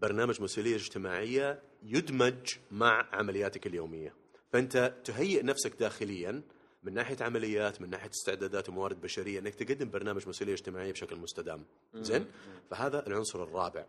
برنامج 0.01 0.41
مسؤولية 0.41 0.75
اجتماعية 0.75 1.61
يدمج 1.83 2.53
مع 2.71 3.09
عملياتك 3.11 3.67
اليومية 3.67 4.15
فأنت 4.53 4.93
تهيئ 5.05 5.43
نفسك 5.43 5.73
داخليا 5.79 6.41
من 6.83 6.93
ناحية 6.93 7.17
عمليات 7.21 7.81
من 7.81 7.89
ناحية 7.89 8.09
استعدادات 8.09 8.69
وموارد 8.69 9.01
بشرية 9.01 9.39
إنك 9.39 9.55
تقدم 9.55 9.89
برنامج 9.89 10.27
مسؤولية 10.27 10.53
اجتماعية 10.53 10.91
بشكل 10.91 11.15
مستدام. 11.15 11.65
زين؟ 11.93 12.25
فهذا 12.69 13.07
العنصر 13.07 13.43
الرابع. 13.43 13.85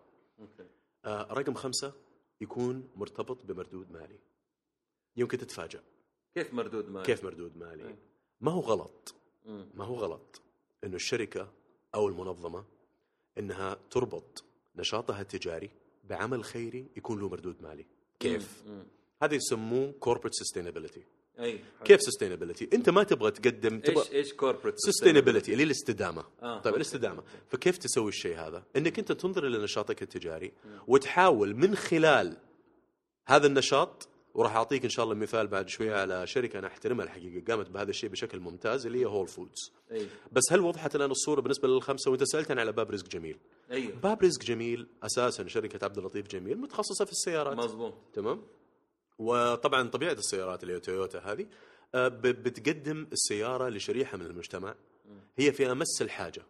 آه 1.05 1.33
رقم 1.33 1.55
خمسة 1.55 1.93
يكون 2.41 2.89
مرتبط 2.97 3.45
بمردود 3.45 3.93
مالي. 3.93 4.19
يمكن 5.17 5.39
تتفاجأ. 5.39 5.83
كيف 6.35 6.55
مردود 6.55 6.89
مالي؟ 6.89 7.07
كيف 7.07 7.25
مردود 7.25 7.57
مالي؟ 7.57 7.89
أي. 7.89 7.97
ما 8.41 8.53
هو 8.53 8.61
غلط. 8.61 9.15
ما 9.75 9.85
هو 9.85 9.95
غلط 9.95 10.43
إنه 10.85 10.97
الشركة 10.97 11.53
أو 11.95 12.09
المنظمة 12.09 12.65
إنها 13.39 13.79
تربط 13.91 14.45
نشاطها 14.77 15.21
التجاري 15.21 15.71
بعمل 16.05 16.45
خيري 16.45 16.87
يكون 16.97 17.21
له 17.21 17.29
مردود 17.29 17.63
مالي. 17.63 17.87
كيف. 18.21 18.65
هذا 19.23 19.35
يسموه 19.35 19.95
corporate 20.05 20.35
sustainability. 20.45 21.01
أي. 21.41 21.61
كيف 21.85 22.00
sustainability 22.00 22.67
أنت 22.73 22.91
ما 22.91 23.03
تبغى 23.03 23.31
تقدم 23.31 23.81
تبغى 23.81 24.03
إيش 24.03 24.12
إيش 24.12 24.33
كوربريت 24.33 24.75
sustainability 24.75 25.49
اللي 25.49 25.62
الاستدامه 25.62 26.25
آه، 26.43 26.61
طيب. 26.61 26.75
الاستدامة. 26.75 27.23
فكيف 27.49 27.79
تسوي 27.79 28.09
الشيء 28.09 28.37
هذا؟ 28.37 28.62
إنك 28.76 28.99
أنت 28.99 29.12
تنظر 29.12 29.47
إلى 29.47 29.59
نشاطك 29.59 30.03
التجاري 30.03 30.53
وتحاول 30.87 31.55
من 31.55 31.76
خلال 31.76 32.37
هذا 33.26 33.47
النشاط 33.47 34.09
وراح 34.35 34.57
أعطيك 34.57 34.85
إن 34.85 34.91
شاء 34.91 35.05
الله 35.05 35.14
مثال 35.14 35.47
بعد 35.47 35.69
شوية 35.69 35.95
على 35.95 36.26
شركة 36.26 36.59
أنا 36.59 36.67
أحترمها 36.67 37.05
الحقيقة 37.05 37.53
قامت 37.53 37.71
بهذا 37.71 37.91
الشيء 37.91 38.11
بشكل 38.11 38.41
ممتاز 38.41 38.87
اللي 38.87 39.00
هي 39.00 39.05
هول 39.05 39.29
فودز 39.29 39.73
أي. 39.93 40.07
بس 40.33 40.43
هل 40.53 40.61
وضحت 40.61 40.97
الآن 40.97 41.11
الصورة 41.11 41.41
بالنسبة 41.41 41.69
للخمسة؟ 41.69 42.11
وإنت 42.11 42.25
سالتني 42.25 42.61
على 42.61 42.73
باب 42.73 42.91
رزق 42.91 43.09
جميل. 43.09 43.38
أيوه. 43.71 43.93
باب 44.03 44.23
رزق 44.23 44.43
جميل 44.43 44.87
أساسا 45.03 45.49
شركة 45.49 45.85
عبد 45.85 45.99
اللطيف 45.99 46.26
جميل 46.26 46.59
متخصصة 46.59 47.05
في 47.05 47.12
السيارات. 47.12 47.57
مظبوط. 47.57 47.95
تمام؟ 48.12 48.43
وطبعا 49.18 49.88
طبيعة 49.88 50.12
السيارات 50.12 50.62
اللي 50.62 50.75
هي 50.75 50.80
تويوتا 50.80 51.18
هذه 51.18 51.47
آه، 51.94 52.09
بتقدم 52.09 53.06
السيارة 53.12 53.68
لشريحة 53.68 54.16
من 54.16 54.26
المجتمع. 54.26 54.75
هي 55.38 55.52
في 55.52 55.73
أمس 55.73 56.02
الحاجة 56.02 56.42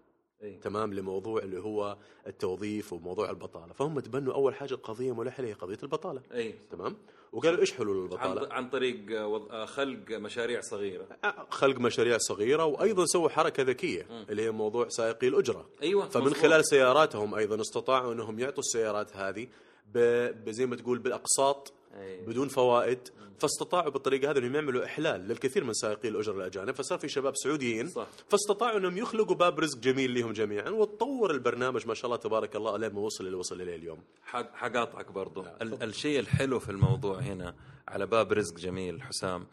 إي. 0.43 0.57
تمام 0.63 0.95
لموضوع 0.95 1.43
اللي 1.43 1.61
هو 1.61 1.97
التوظيف 2.27 2.93
وموضوع 2.93 3.31
البطالة. 3.31 3.73
فهم 3.73 4.01
تبنوا 4.01 4.35
أول 4.35 4.55
حاجة 4.55 4.75
قضية 4.75 5.15
ملحة 5.15 5.43
هي 5.45 5.53
قضية 5.53 5.79
البطالة. 5.83 6.23
إي. 6.35 6.55
تمام؟ 6.71 6.97
وقالوا 7.33 7.61
إيش 7.61 7.73
حلول 7.73 7.97
عن, 7.97 8.03
البطالة؟ 8.31 8.53
عن 8.55 8.71
طريق 8.71 8.97
آه، 9.21 9.47
آه، 9.51 9.65
خلق 9.67 10.11
مشاريع 10.11 10.61
صغيرة. 10.61 11.07
خلق 11.51 11.79
مشاريع 11.79 12.19
صغيرة 12.19 12.65
وأيضا 12.65 13.07
سووا 13.07 13.29
حركة 13.29 13.63
ذكية 13.63 14.07
اللي 14.31 14.43
هي 14.43 14.51
موضوع 14.51 14.89
سائقي 14.89 15.29
الأجرة. 15.29 15.69
أيوه 15.83 16.09
فمن 16.09 16.25
مظبوط. 16.25 16.39
خلال 16.39 16.67
سياراتهم 16.67 17.35
أيضا 17.35 17.61
استطاعوا 17.61 18.13
إنهم 18.13 18.39
يعطوا 18.39 18.59
السيارات 18.63 19.17
هذه 19.17 19.49
ب- 19.95 20.45
بزي 20.45 20.67
ما 20.67 20.77
تقول 20.77 20.99
بالأقساط 20.99 21.73
أي. 21.97 22.27
بدون 22.27 22.49
فوائد 22.49 22.99
فاستطاعوا 23.39 23.91
بالطريقة 23.91 24.31
هذه 24.31 24.39
إنهم 24.39 24.55
يعملوا 24.55 24.85
إحلال 24.85 25.21
للكثير 25.29 25.65
من 25.65 25.73
سائقي 25.73 26.09
الأجر 26.09 26.37
الأجانب 26.37 26.71
فصار 26.75 26.99
في 26.99 27.09
شباب 27.09 27.37
سعوديين 27.37 27.89
صح. 27.89 28.07
فاستطاعوا 28.29 28.79
إنهم 28.79 28.99
يخلقوا 28.99 29.35
باب 29.37 29.61
رزق 29.61 29.79
جميل 29.79 30.15
لهم 30.15 30.33
جميعا 30.33 30.71
وتطور 30.71 31.31
البرنامج 31.31 31.87
ما 31.87 31.95
شاء 31.95 32.05
الله 32.07 32.17
تبارك 32.17 32.57
الله 32.57 32.77
لين 32.77 32.93
ما 32.93 33.01
وصل 33.01 33.27
اللي 33.27 33.37
وصل 33.37 33.61
إليه 33.61 33.77
اليوم 33.77 33.99
حق- 34.25 34.55
حقاطعك 34.55 35.13
برضو 35.13 35.45
ال- 35.63 35.83
الشيء 35.83 36.21
الحلو 36.21 36.59
في 36.59 36.69
الموضوع 36.69 37.19
هنا 37.19 37.55
على 37.89 38.07
باب 38.07 38.33
رزق 38.33 38.57
جميل 38.59 39.03
حسام 39.03 39.47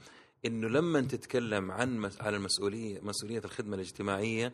إنه 0.45 0.67
لما 0.67 1.01
تتكلم 1.01 1.71
عن 1.71 1.97
مس- 1.97 2.21
على 2.21 2.37
المسؤوليه 2.37 2.99
مسؤولية 3.01 3.41
الخدمة 3.45 3.75
الاجتماعية 3.75 4.53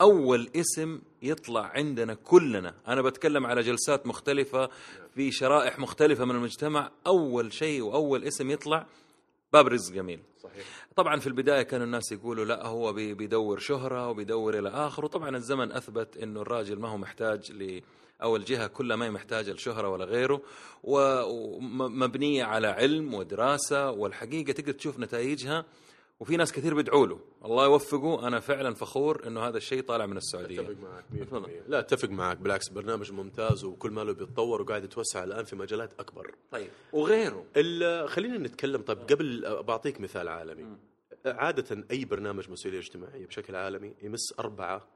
أول 0.00 0.50
اسم 0.56 1.00
يطلع 1.22 1.66
عندنا 1.74 2.14
كلنا. 2.14 2.74
أنا 2.88 3.02
بتكلم 3.02 3.46
على 3.46 3.62
جلسات 3.62 4.06
مختلفة 4.06 4.68
في 5.14 5.30
شرائح 5.32 5.78
مختلفة 5.78 6.24
من 6.24 6.34
المجتمع. 6.34 6.90
أول 7.06 7.52
شيء 7.52 7.82
وأول 7.82 8.24
اسم 8.24 8.50
يطلع 8.50 8.86
باب 9.52 9.66
رزق 9.68 9.94
جميل. 9.94 10.20
صحيح. 10.42 10.64
طبعا 10.96 11.20
في 11.20 11.26
البداية 11.26 11.62
كانوا 11.62 11.86
الناس 11.86 12.12
يقولوا 12.12 12.44
لا 12.44 12.66
هو 12.66 12.92
بي- 12.92 13.14
بيدور 13.14 13.58
شهرة 13.58 14.08
وبيدور 14.08 14.58
إلى 14.58 14.68
اخره 14.68 15.04
وطبعا 15.04 15.36
الزمن 15.36 15.72
أثبت 15.72 16.16
إنه 16.16 16.40
الراجل 16.42 16.78
ما 16.78 16.88
هو 16.88 16.96
محتاج 16.96 17.52
ل 17.52 17.80
أو 18.22 18.36
الجهة 18.36 18.66
كلها 18.66 18.96
ما 18.96 19.04
هي 19.06 19.10
محتاجة 19.10 19.52
لشهرة 19.52 19.88
ولا 19.88 20.04
غيره. 20.04 20.40
ومبنيه 20.84 22.44
على 22.44 22.66
علم 22.66 23.14
ودراسة. 23.14 23.90
والحقيقة 23.90 24.52
تقدر 24.52 24.72
تشوف 24.72 24.98
نتائجها 24.98 25.64
وفي 26.20 26.36
ناس 26.36 26.52
كثير 26.52 26.74
بيدعوا 26.74 27.06
له. 27.06 27.20
الله 27.44 27.64
يوفقه. 27.64 28.28
أنا 28.28 28.40
فعلا 28.40 28.74
فخور 28.74 29.26
إنه 29.26 29.40
هذا 29.40 29.56
الشيء 29.56 29.82
طالع 29.82 30.06
من 30.06 30.16
السعودية. 30.16 30.60
أتفق 30.60 30.76
معك 30.80 31.04
100% 31.12 31.62
لا 31.68 31.78
أتفق 31.78 32.08
معك. 32.08 32.36
بالعكس 32.36 32.68
برنامج 32.68 33.12
ممتاز 33.12 33.64
وكل 33.64 33.90
ماله 33.90 34.12
بيتطور 34.12 34.62
وقاعد 34.62 34.84
يتوسع 34.84 35.24
الآن 35.24 35.44
في 35.44 35.56
مجالات 35.56 36.00
أكبر. 36.00 36.34
طيب. 36.50 36.70
وغيره. 36.92 37.46
خلينا 38.06 38.38
نتكلم. 38.38 38.82
طيب 38.82 38.98
قبل 38.98 39.62
بعطيك 39.62 40.00
مثال 40.00 40.28
عالمي. 40.28 40.76
عادة 41.26 41.84
أي 41.90 42.04
برنامج 42.04 42.50
مسؤولية 42.50 42.78
اجتماعية 42.78 43.26
بشكل 43.26 43.56
عالمي 43.56 43.94
يمس 44.02 44.38
أربعة 44.38 44.88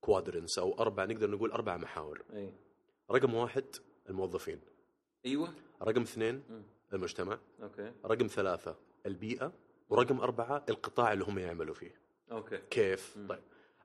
quadrants 0.00 0.58
أو 0.58 0.78
أربعة 0.78 1.04
نقدر 1.04 1.30
نقول 1.30 1.50
أربع 1.50 1.76
محاور. 1.76 2.22
أي. 2.34 2.52
رقم 3.10 3.34
واحد 3.34 3.64
الموظفين. 4.08 4.60
أيوه. 5.26 5.54
رقم 5.82 6.02
اثنين 6.02 6.42
المجتمع. 6.92 7.38
okay. 7.62 7.92
رقم 8.04 8.26
ثلاثة 8.26 8.76
البيئة. 9.06 9.52
ورقم 9.90 10.20
أربعة 10.20 10.64
القطاع 10.68 11.12
اللي 11.12 11.24
هم 11.24 11.38
يعملوا 11.38 11.74
فيه. 11.74 11.94
okay. 12.32 12.58
كيف؟ 12.70 13.18
طيب. 13.28 13.40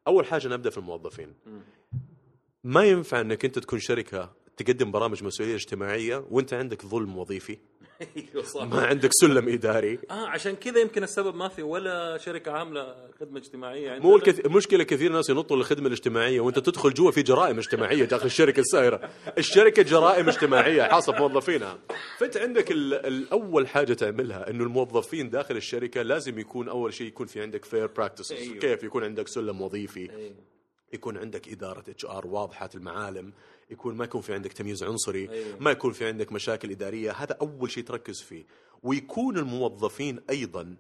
أول 0.08 0.26
حاجة 0.26 0.48
نبدأ 0.48 0.70
في 0.70 0.78
الموظفين. 0.78 1.34
ما 2.64 2.84
ينفع 2.84 3.22
أنك 3.22 3.46
أنت 3.46 3.60
تكون 3.60 3.80
شركة 3.80 4.34
تقدم 4.58 4.92
برامج 4.92 5.24
مسؤولية 5.24 5.56
اجتماعية 5.56 6.26
وأنت 6.30 6.54
عندك 6.54 6.86
ظلم 6.86 7.18
وظيفي. 7.18 7.58
ما 8.72 8.86
عندك 8.86 9.10
سلم 9.12 9.50
إداري. 9.50 10.00
آه 10.12 10.28
عشان 10.28 10.56
كذا 10.56 10.80
يمكن 10.80 11.04
السبب 11.04 11.36
ما 11.36 11.48
في 11.48 11.64
ولا 11.64 12.18
شركة 12.18 12.52
عاملة 12.52 12.96
خدمة 13.20 13.40
اجتماعية 13.40 13.92
عندنا. 13.92 14.08
مو 14.10 14.16
الكث... 14.16 14.46
مشكلة 14.46 14.84
كثير 14.84 15.12
ناس 15.12 15.30
ينطوا 15.30 15.58
للخدمة 15.58 15.88
الاجتماعية 15.88 16.40
وأنت 16.40 16.60
تدخل 16.60 16.94
جوا 16.94 17.12
في 17.12 17.22
جرائم 17.22 17.58
اجتماعية 17.58 18.06
داخل 18.06 18.26
الشركة 18.26 18.60
السائرة. 18.60 19.10
الشركة 19.38 19.84
جرائم 19.84 20.30
اجتماعية 20.30 20.84
حاصل 20.84 21.16
موظفينها. 21.16 21.80
فأنت 22.18 22.38
عندك 22.38 22.72
ال... 22.72 22.94
الأول 22.94 23.68
حاجة 23.68 23.94
تعملها 23.94 24.50
إنه 24.50 24.64
الموظفين 24.64 25.30
داخل 25.30 25.56
الشركة 25.56 26.02
لازم 26.02 26.40
يكون 26.40 26.70
أول 26.70 26.94
شيء 26.94 27.08
يكون 27.08 27.28
في 27.28 27.42
عندك 27.42 27.66
fair 27.66 27.88
practices 27.88 28.32
أيوه. 28.32 28.56
كيف؟ 28.56 28.84
يكون 28.84 29.04
عندك 29.04 29.28
سلم 29.28 29.62
وظيفي. 29.62 30.10
أيوه. 30.12 30.53
يكون 30.94 31.18
عندك 31.18 31.50
إدارة 31.50 31.84
HR 31.90 32.28
واضحة 32.28 32.70
المعالم 32.76 33.34
يكون 33.70 33.96
ما 33.96 34.04
يكون 34.04 34.22
في 34.22 34.34
عندك 34.34 34.54
تمييز 34.54 34.84
عنصري 34.84 35.30
أيوه. 35.30 35.58
ما 35.60 35.72
يكون 35.72 35.92
في 35.92 36.08
عندك 36.08 36.32
مشاكل 36.32 36.72
إدارية 36.72 37.12
هذا 37.12 37.38
أول 37.42 37.72
شيء 37.72 37.84
تركز 37.84 38.22
فيه. 38.22 38.46
ويكون 38.84 39.38
الموظفين 39.38 40.20
أيضا 40.30 40.76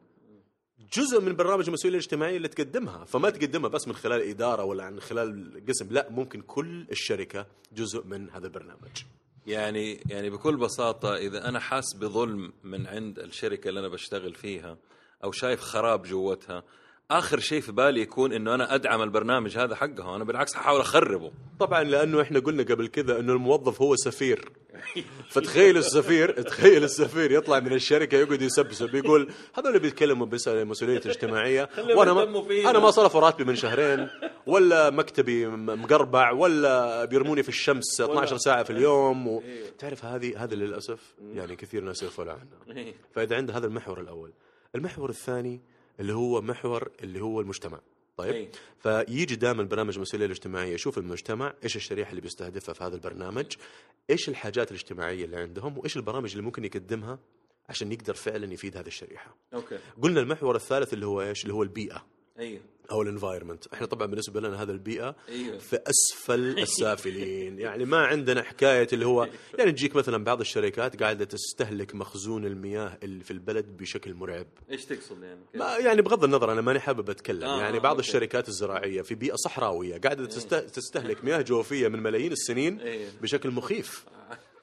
جزء 0.94 1.22
من 1.22 1.36
برنامج 1.36 1.68
المسؤولية 1.68 1.98
الاجتماعية 1.98 2.38
اللي 2.38 2.48
تقدمها. 2.48 3.06
فما 3.06 3.30
تقدمها 3.30 3.70
بس 3.70 3.88
من 3.88 3.94
خلال 3.94 4.22
إدارة 4.22 4.64
ولا 4.64 4.84
عن 4.84 5.00
خلال 5.00 5.62
قسم 5.68 5.88
لا 5.92 6.10
ممكن 6.10 6.42
كل 6.42 6.88
الشركة 6.92 7.48
جزء 7.74 8.04
من 8.06 8.30
هذا 8.30 8.48
البرنامج. 8.48 9.04
يعني 9.48 10.00
يعني 10.10 10.30
بكل 10.30 10.58
بساطة 10.58 11.16
إذا 11.16 11.50
أنا 11.50 11.60
حاس 11.60 11.94
بظلم 11.94 12.54
من 12.64 12.88
عند 12.88 13.20
الشركة 13.20 13.70
اللي 13.70 13.80
أنا 13.80 13.88
بشتغل 13.88 14.34
فيها 14.34 14.78
أو 15.24 15.32
شايف 15.32 15.60
خراب 15.60 16.04
جوتها 16.04 16.64
آخر 17.18 17.40
شيء 17.40 17.62
في 17.62 17.72
بالي 17.72 18.02
يكون 18.02 18.34
إنه 18.34 18.56
أنا 18.56 18.76
أدعم 18.76 19.02
البرنامج 19.02 19.58
هذا 19.58 19.76
حقها 19.76 20.16
أنا 20.16 20.24
بالعكس 20.24 20.54
حاول 20.54 20.80
أخربه. 20.80 21.32
طبعا 21.60 21.84
لأنه 21.84 22.22
إحنا 22.22 22.40
قلنا 22.40 22.64
قبل 22.64 22.88
كذا 22.88 23.20
إنه 23.20 23.34
الموظف 23.34 23.82
هو 23.82 23.96
سفير 23.96 24.50
فتخيل 25.34 25.78
السفير 25.78 26.42
تخيل 26.42 26.84
السفير 26.84 27.32
يطلع 27.32 27.60
من 27.60 27.74
الشركة 27.74 28.18
يقعد 28.18 28.42
يسبسب 28.42 28.96
يقول 28.96 29.32
هذول 29.54 29.80
بيتكلموا 29.80 30.26
بس 30.26 30.48
عن 30.48 30.58
المسؤوليه 30.58 30.98
الاجتماعيه 30.98 31.70
وأنا 31.98 32.14
ما. 32.14 32.44
أنا 32.70 32.80
ما 32.80 32.92
صرفوا 32.92 33.22
راتبي 33.22 33.44
من 33.44 33.56
شهرين 33.56 34.10
ولا 34.46 34.90
مكتبي 34.90 35.48
مقربع 35.48 36.32
ولا 36.32 37.06
بيرموني 37.06 37.44
في 37.44 37.50
الشمس 37.50 38.02
12 38.02 38.38
ساعة 38.38 38.64
في 38.64 38.70
اليوم 38.70 39.28
و... 39.28 39.44
تعرف 39.80 40.06
هذه 40.06 40.44
هذا 40.44 40.56
للأسف 40.56 41.00
يعني 41.34 41.56
كثير 41.56 41.84
ناس 41.84 42.04
يغفلوا 42.04 42.34
عنها. 42.34 42.94
فإذا 43.12 43.36
عند 43.36 43.52
هذا 43.52 43.68
المحور 43.68 44.02
الأول 44.02 44.32
المحور 44.76 45.10
الثاني 45.10 45.62
اللي 46.00 46.14
هو 46.14 46.42
محور 46.42 46.92
اللي 47.04 47.22
هو 47.22 47.42
المجتمع. 47.42 47.80
طيب؟ 48.18 48.34
أي. 48.34 48.50
فيجي 48.80 49.36
دائما 49.36 49.64
برنامج 49.64 49.96
المسؤولية 49.96 50.26
الاجتماعية 50.26 50.74
يشوف 50.74 50.98
المجتمع 50.98 51.54
إيش 51.64 51.76
الشريحة 51.76 52.10
اللي 52.10 52.22
بيستهدفها 52.22 52.74
في 52.74 52.84
هذا 52.84 52.96
البرنامج 52.96 53.46
إيش 54.10 54.30
الحاجات 54.30 54.72
الاجتماعية 54.72 55.26
اللي 55.26 55.38
عندهم 55.38 55.78
وإيش 55.78 55.98
البرامج 55.98 56.32
اللي 56.32 56.44
ممكن 56.44 56.66
يقدمها 56.66 57.20
عشان 57.70 57.92
يقدر 57.92 58.14
فعلا 58.14 58.54
يفيد 58.54 58.78
هذه 58.78 58.88
الشريحة. 58.88 59.36
okay. 59.54 59.80
قلنا 60.02 60.20
المحور 60.20 60.56
الثالث 60.56 60.94
اللي 60.94 61.06
هو 61.06 61.22
إيش؟ 61.22 61.44
اللي 61.44 61.54
هو 61.54 61.64
البيئة. 61.64 62.06
أيوه. 62.40 62.62
أو 62.92 63.02
ال 63.02 63.07
environment. 63.07 63.68
إحنا 63.74 63.88
طبعا 63.88 64.08
بالنسبة 64.08 64.42
لنا 64.42 64.62
هذا 64.62 64.72
البيئة 64.72 65.16
أيوه. 65.30 65.58
في 65.58 65.80
أسفل 65.88 66.40
السافلين. 66.60 67.60
يعني 67.60 67.86
ما 67.86 67.98
عندنا 68.06 68.44
حكاية 68.44 68.88
اللي 68.94 69.06
هو 69.06 69.28
يعني 69.60 69.72
تجيك 69.72 69.96
مثلا 69.96 70.24
بعض 70.24 70.40
الشركات 70.40 71.04
قاعدة 71.04 71.26
تستهلك 71.26 71.96
مخزون 71.96 72.46
المياه 72.46 72.98
اللي 73.04 73.24
في 73.24 73.32
البلد 73.32 73.66
بشكل 73.78 74.14
مرعب. 74.14 74.48
إيش 74.72 74.86
تقصد 74.86 75.24
يعني؟ 75.24 75.40
ما 75.56 75.78
يعني 75.78 76.02
بغض 76.02 76.24
النظر 76.24 76.52
أنا 76.52 76.62
ماني 76.62 76.80
حابب 76.80 77.10
أتكلم. 77.10 77.44
آه، 77.44 77.62
يعني 77.62 77.78
آه، 77.78 77.82
بعض 77.82 77.96
okay. 77.96 78.08
الشركات 78.08 78.48
الزراعية 78.48 79.02
في 79.02 79.16
بيئة 79.16 79.36
صحراوية 79.36 79.98
قاعدة 79.98 80.26
تست- 80.26 80.54
تستهلك 80.56 81.24
مياه 81.24 81.42
جوفية 81.42 81.88
من 81.88 82.00
ملايين 82.04 82.32
السنين 82.32 82.80
إيه. 82.80 83.08
بشكل 83.22 83.52
مخيف. 83.52 84.06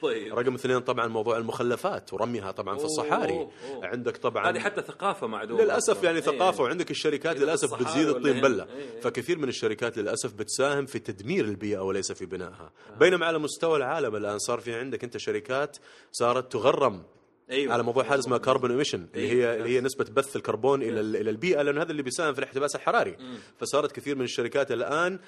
طيب 0.02 0.38
رقم 0.38 0.54
اثنين 0.54 0.78
طبعا 0.80 1.07
موضوع 1.07 1.37
المخلفات 1.38 2.12
ورميها 2.12 2.50
طبعا 2.50 2.78
في 2.78 2.85
الصحاري 2.85 3.33
أوه، 3.33 3.50
أوه. 3.71 3.87
عندك 3.87 4.16
طبعا 4.16 4.50
هذه 4.50 4.59
حتى 4.59 4.83
ثقافة 4.83 5.26
معدومة 5.26 5.62
للأسف 5.62 6.02
يعني 6.02 6.16
إيه. 6.19 6.23
ثقافه 6.25 6.62
وعندك 6.64 6.90
الشركات 6.90 7.37
للأسف 7.40 7.75
بتزيد 7.75 8.09
الطين. 8.09 8.40
بلة 8.40 8.64
إيه، 8.64 8.71
إيه. 8.95 9.00
فكثير 9.00 9.38
من 9.38 9.49
الشركات 9.49 9.99
للأسف 9.99 10.35
بتساهم 10.35 10.87
في 10.87 10.99
تدمير 10.99 11.45
البيئة 11.45 11.78
وليس 11.80 12.12
في 12.12 12.26
بنائها 12.26 12.73
بينما 13.00 13.26
على 13.26 13.38
مستوى 13.38 13.76
العالم 13.76 14.16
الآن 14.16 14.38
صار 14.38 14.61
في 14.61 14.75
عندك 14.75 15.04
أنت 15.04 15.16
شركات 15.16 15.76
صارت 16.12 16.52
تغرم 16.52 17.02
أيوه 17.50 17.73
على 17.73 17.83
موضوع 17.83 18.04
حاجة 18.04 18.19
اسمها 18.19 18.38
carbon 18.38 18.71
emission 18.71 19.07
اللي 19.14 19.28
هي 19.28 19.33
أيوة. 19.50 19.54
اللي 19.54 19.76
هي 19.76 19.80
نسبة 19.80 20.04
بث 20.12 20.37
الكربون 20.37 20.83
إلى 20.83 21.00
ال- 21.00 21.16
إلى 21.16 21.30
البيئة 21.30 21.62
لأن 21.62 21.78
هذا 21.78 21.90
اللي 21.90 22.02
بيساهم 22.02 22.33
في 22.33 22.38
الاحتباس 22.38 22.76
الحراري 22.76 23.16
فصارت 23.59 23.92
كثير 23.92 24.16
من 24.16 24.25
الشركات 24.25 24.73
الآن 24.73 25.19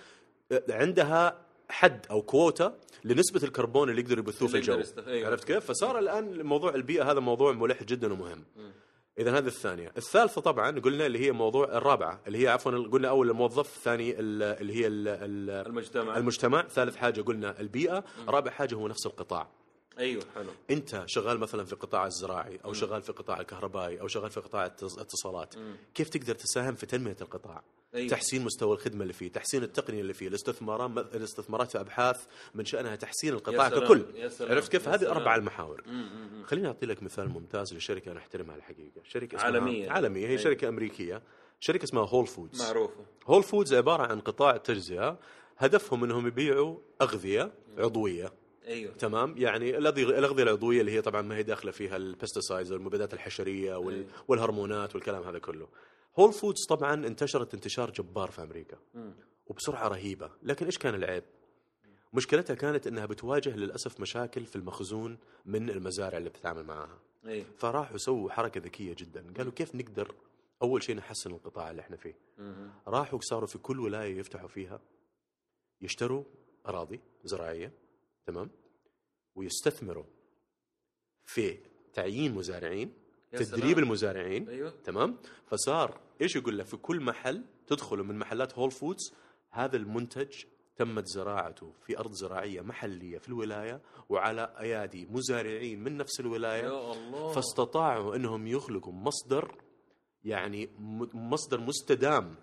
عندها 0.71 1.39
حد 1.73 2.07
أو 2.11 2.23
كوتا 2.23 2.79
لنسبة 3.05 3.43
الكربون 3.45 3.91
اللي 3.91 4.01
يقدروا 4.01 4.25
يبثوه 4.25 4.49
في 4.49 4.59
يقدر 4.59 4.75
الجو 4.81 5.03
أيوة. 5.09 5.29
عرفت 5.31 5.45
كيف؟ 5.45 5.65
فصار 5.67 5.99
الآن 5.99 6.43
موضوع 6.47 6.75
البيئة 6.75 7.11
هذا 7.11 7.21
موضوع 7.21 7.53
ملح 7.53 7.83
جدا 7.83 8.13
ومهم. 8.13 8.45
اذا 9.19 9.39
هذه 9.39 9.47
الثانية. 9.47 9.93
الثالثة 9.97 10.41
طبعا 10.41 10.81
قلنا 10.81 11.07
اللي 11.07 11.19
هي 11.27 11.33
موضوع 11.33 11.65
الرابعة 11.77 12.21
اللي 12.27 12.43
هي 12.45 12.49
عفوا 12.49 12.73
قلنا 12.89 13.09
أول 13.09 13.31
الموظف 13.31 13.79
ثاني 13.85 14.11
ال- 14.21 14.43
اللي 14.43 14.75
هي 14.75 14.87
ال- 14.87 15.09
ال- 15.09 15.67
المجتمع. 15.67 16.17
المجتمع. 16.17 16.63
ثالث 16.69 16.97
حاجة 16.97 17.23
قلنا 17.23 17.61
البيئة. 17.61 18.05
رابع 18.29 18.51
حاجة 18.51 18.75
هو 18.75 18.89
نفس 18.89 19.07
القطاع. 19.07 19.49
أيوه 19.99 20.23
حلو. 20.35 20.51
أنت 20.71 21.03
شغال 21.07 21.39
مثلا 21.39 21.65
في 21.65 21.73
القطاع 21.73 22.07
الزراعي 22.07 22.61
أو 22.65 22.73
شغال 22.73 23.03
في 23.03 23.11
القطاع 23.11 23.41
الكهربائي 23.41 24.01
أو 24.01 24.09
شغال 24.09 24.31
في 24.31 24.41
قطاع 24.41 24.67
الاتصالات 24.67 25.55
كيف 25.95 26.09
تقدر 26.09 26.35
تساهم 26.35 26.75
في 26.75 26.87
تنمية 26.87 27.17
القطاع؟ 27.21 27.63
أيوة. 27.95 28.09
تحسين 28.09 28.45
مستوى 28.45 28.73
الخدمة 28.73 29.03
اللي 29.03 29.13
فيه 29.13 29.33
تحسين 29.33 29.63
التقنية 29.63 30.01
اللي 30.01 30.15
فيه 30.15 30.29
الاستثمارات 30.29 31.15
الاستثمارات 31.15 31.71
في 31.71 31.81
أبحاث 31.81 32.27
من 32.55 32.65
شأنها 32.65 32.97
تحسين 32.97 33.35
القطاع 33.35 33.69
سلام، 33.69 33.85
ككل. 33.85 34.05
يا 34.15 34.29
سلام، 34.29 34.53
عرفت 34.53 34.73
كيف؟ 34.73 34.87
يا 34.87 34.95
هذه. 34.95 35.11
أربع 35.11 35.35
المحاور. 35.35 35.83
خليني 36.45 36.69
أعطي 36.69 36.87
لك 36.87 37.03
مثال 37.03 37.29
ممتاز 37.29 37.75
لشركة 37.75 38.13
أنا 38.13 38.21
أحترمها 38.21 38.57
الحقيقة. 38.57 39.01
شركة 39.05 39.37
اسمها 39.37 39.45
عالمية. 39.45 39.91
عالمية. 39.91 40.27
هي 40.27 40.31
أيوة. 40.31 40.43
شركة 40.43 40.69
أمريكية. 40.69 41.23
شركة 41.61 41.85
اسمها 41.85 42.07
هول 42.07 42.27
فودز 42.27 42.63
معروفة. 42.63 43.05
هول 43.27 43.43
فودز 43.43 43.75
عبارة 43.75 44.03
عن 44.03 44.21
قطاع 44.21 44.55
التجزئه 44.55 45.19
هدفهم 45.59 46.05
إنهم 46.05 46.27
يبيعوا 46.27 46.79
أغذية 47.03 47.53
عضوية. 47.79 48.33
أيوه. 48.67 48.93
تمام؟ 48.95 49.35
يعني 49.39 49.79
الاغذيه 49.79 50.43
العضوية 50.43 50.81
اللي 50.81 50.93
هي 50.93 51.03
طبعا 51.03 51.23
ما 51.23 51.37
هي 51.37 51.43
داخلة 51.43 51.71
فيها 51.71 51.97
ال 51.97 52.03
pesticides 52.03 52.73
والمبيدات 52.73 53.15
الحشرية 53.15 53.75
وال... 53.75 53.95
أي. 53.95 54.07
والهرمونات 54.29 54.95
والكلام 54.95 55.23
هذا 55.23 55.39
كله. 55.39 55.69
هول 56.19 56.33
فودز 56.33 56.67
طبعا 56.69 56.95
انتشرت 57.07 57.55
انتشار 57.55 57.91
جبار 57.91 58.31
في 58.31 58.43
أمريكا. 58.43 58.77
وبسرعة 59.47 59.89
رهيبة. 59.89 60.31
لكن 60.43 60.67
إيش 60.67 60.79
كان 60.79 60.95
العيب؟ 60.95 61.25
مشكلتها 62.13 62.55
كانت 62.55 62.87
إنها 62.87 63.07
بتواجه 63.07 63.57
للأسف 63.57 64.01
مشاكل 64.01 64.45
في 64.47 64.57
المخزون 64.57 65.19
من 65.47 65.71
المزارع 65.71 66.19
اللي 66.19 66.29
بتتعامل 66.29 66.65
معاها. 66.65 66.99
أيوه. 67.27 67.47
فراحوا 67.59 67.97
سووا 67.97 68.31
حركة 68.31 68.61
ذكية 68.61 68.95
جدا. 68.99 69.33
قالوا 69.37 69.53
كيف 69.53 69.75
نقدر 69.75 70.15
أول 70.63 70.83
شيء 70.83 70.97
نحسن 70.97 71.31
القطاع 71.31 71.71
اللي 71.71 71.83
إحنا 71.83 71.97
فيه؟ 71.97 72.15
راحوا 72.89 73.19
صاروا 73.23 73.47
في 73.47 73.59
كل 73.59 73.81
ولاية 73.81 74.19
يفتحوا 74.19 74.49
فيها 74.49 74.81
يشتروا 75.81 76.25
أراضي 76.67 77.01
زراعية 77.25 77.73
تمام؟ 78.27 78.51
ويستثمروا 79.35 80.05
في 81.25 81.59
تعيين 81.95 82.35
مزارعين 82.35 82.93
تدريب. 83.33 83.79
المزارعين 83.79 84.49
أيوه. 84.49 84.75
تمام؟ 84.85 85.17
فصار 85.47 86.01
إيش 86.21 86.37
يقول 86.37 86.59
لك 86.59 86.67
في 86.67 86.77
كل 86.77 87.01
محل 87.01 87.45
تدخلوا 87.67 88.05
من 88.05 88.19
محلات 88.19 88.59
هول 88.59 88.71
فودز 88.71 89.13
هذا 89.51 89.77
المنتج 89.77 90.45
تمت 90.77 91.07
زراعته 91.07 91.73
في 91.87 91.99
أرض 91.99 92.13
زراعية 92.13 92.61
محلية 92.61 93.19
في 93.19 93.29
الولاية 93.29 93.81
وعلى 94.09 94.55
أيادي 94.61 95.07
مزارعين 95.07 95.85
من 95.85 95.97
نفس 95.97 96.21
الولاية. 96.21 96.63
يا 96.63 96.93
الله. 96.93 97.33
فاستطاعوا 97.33 98.17
إنهم 98.17 98.47
يخلقوا 98.47 98.93
مصدر 98.93 99.63
يعني 100.25 100.71
مصدر 101.15 101.61
مستدام 101.61 102.35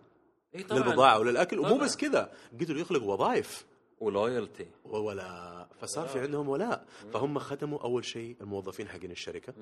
اي 0.56 0.64
طبعا. 0.64 0.80
للبضاعة 0.80 1.20
وللأكل 1.20 1.60
ومو 1.60 1.70
طبعاً. 1.70 1.84
بس 1.84 1.98
كذا 1.98 2.34
قدروا 2.60 2.82
يخلقوا 2.82 3.14
وظائف. 3.14 3.66
ولويالتي 4.00 4.68
ولا 4.86 5.68
فصار 5.82 6.08
في 6.08 6.20
عندهم 6.20 6.50
ولاء. 6.50 6.86
فهم 7.14 7.40
خدموا 7.40 7.80
أول 7.84 8.06
شيء 8.06 8.36
الموظفين 8.42 8.88
حقين 8.88 9.12
الشركة. 9.12 9.54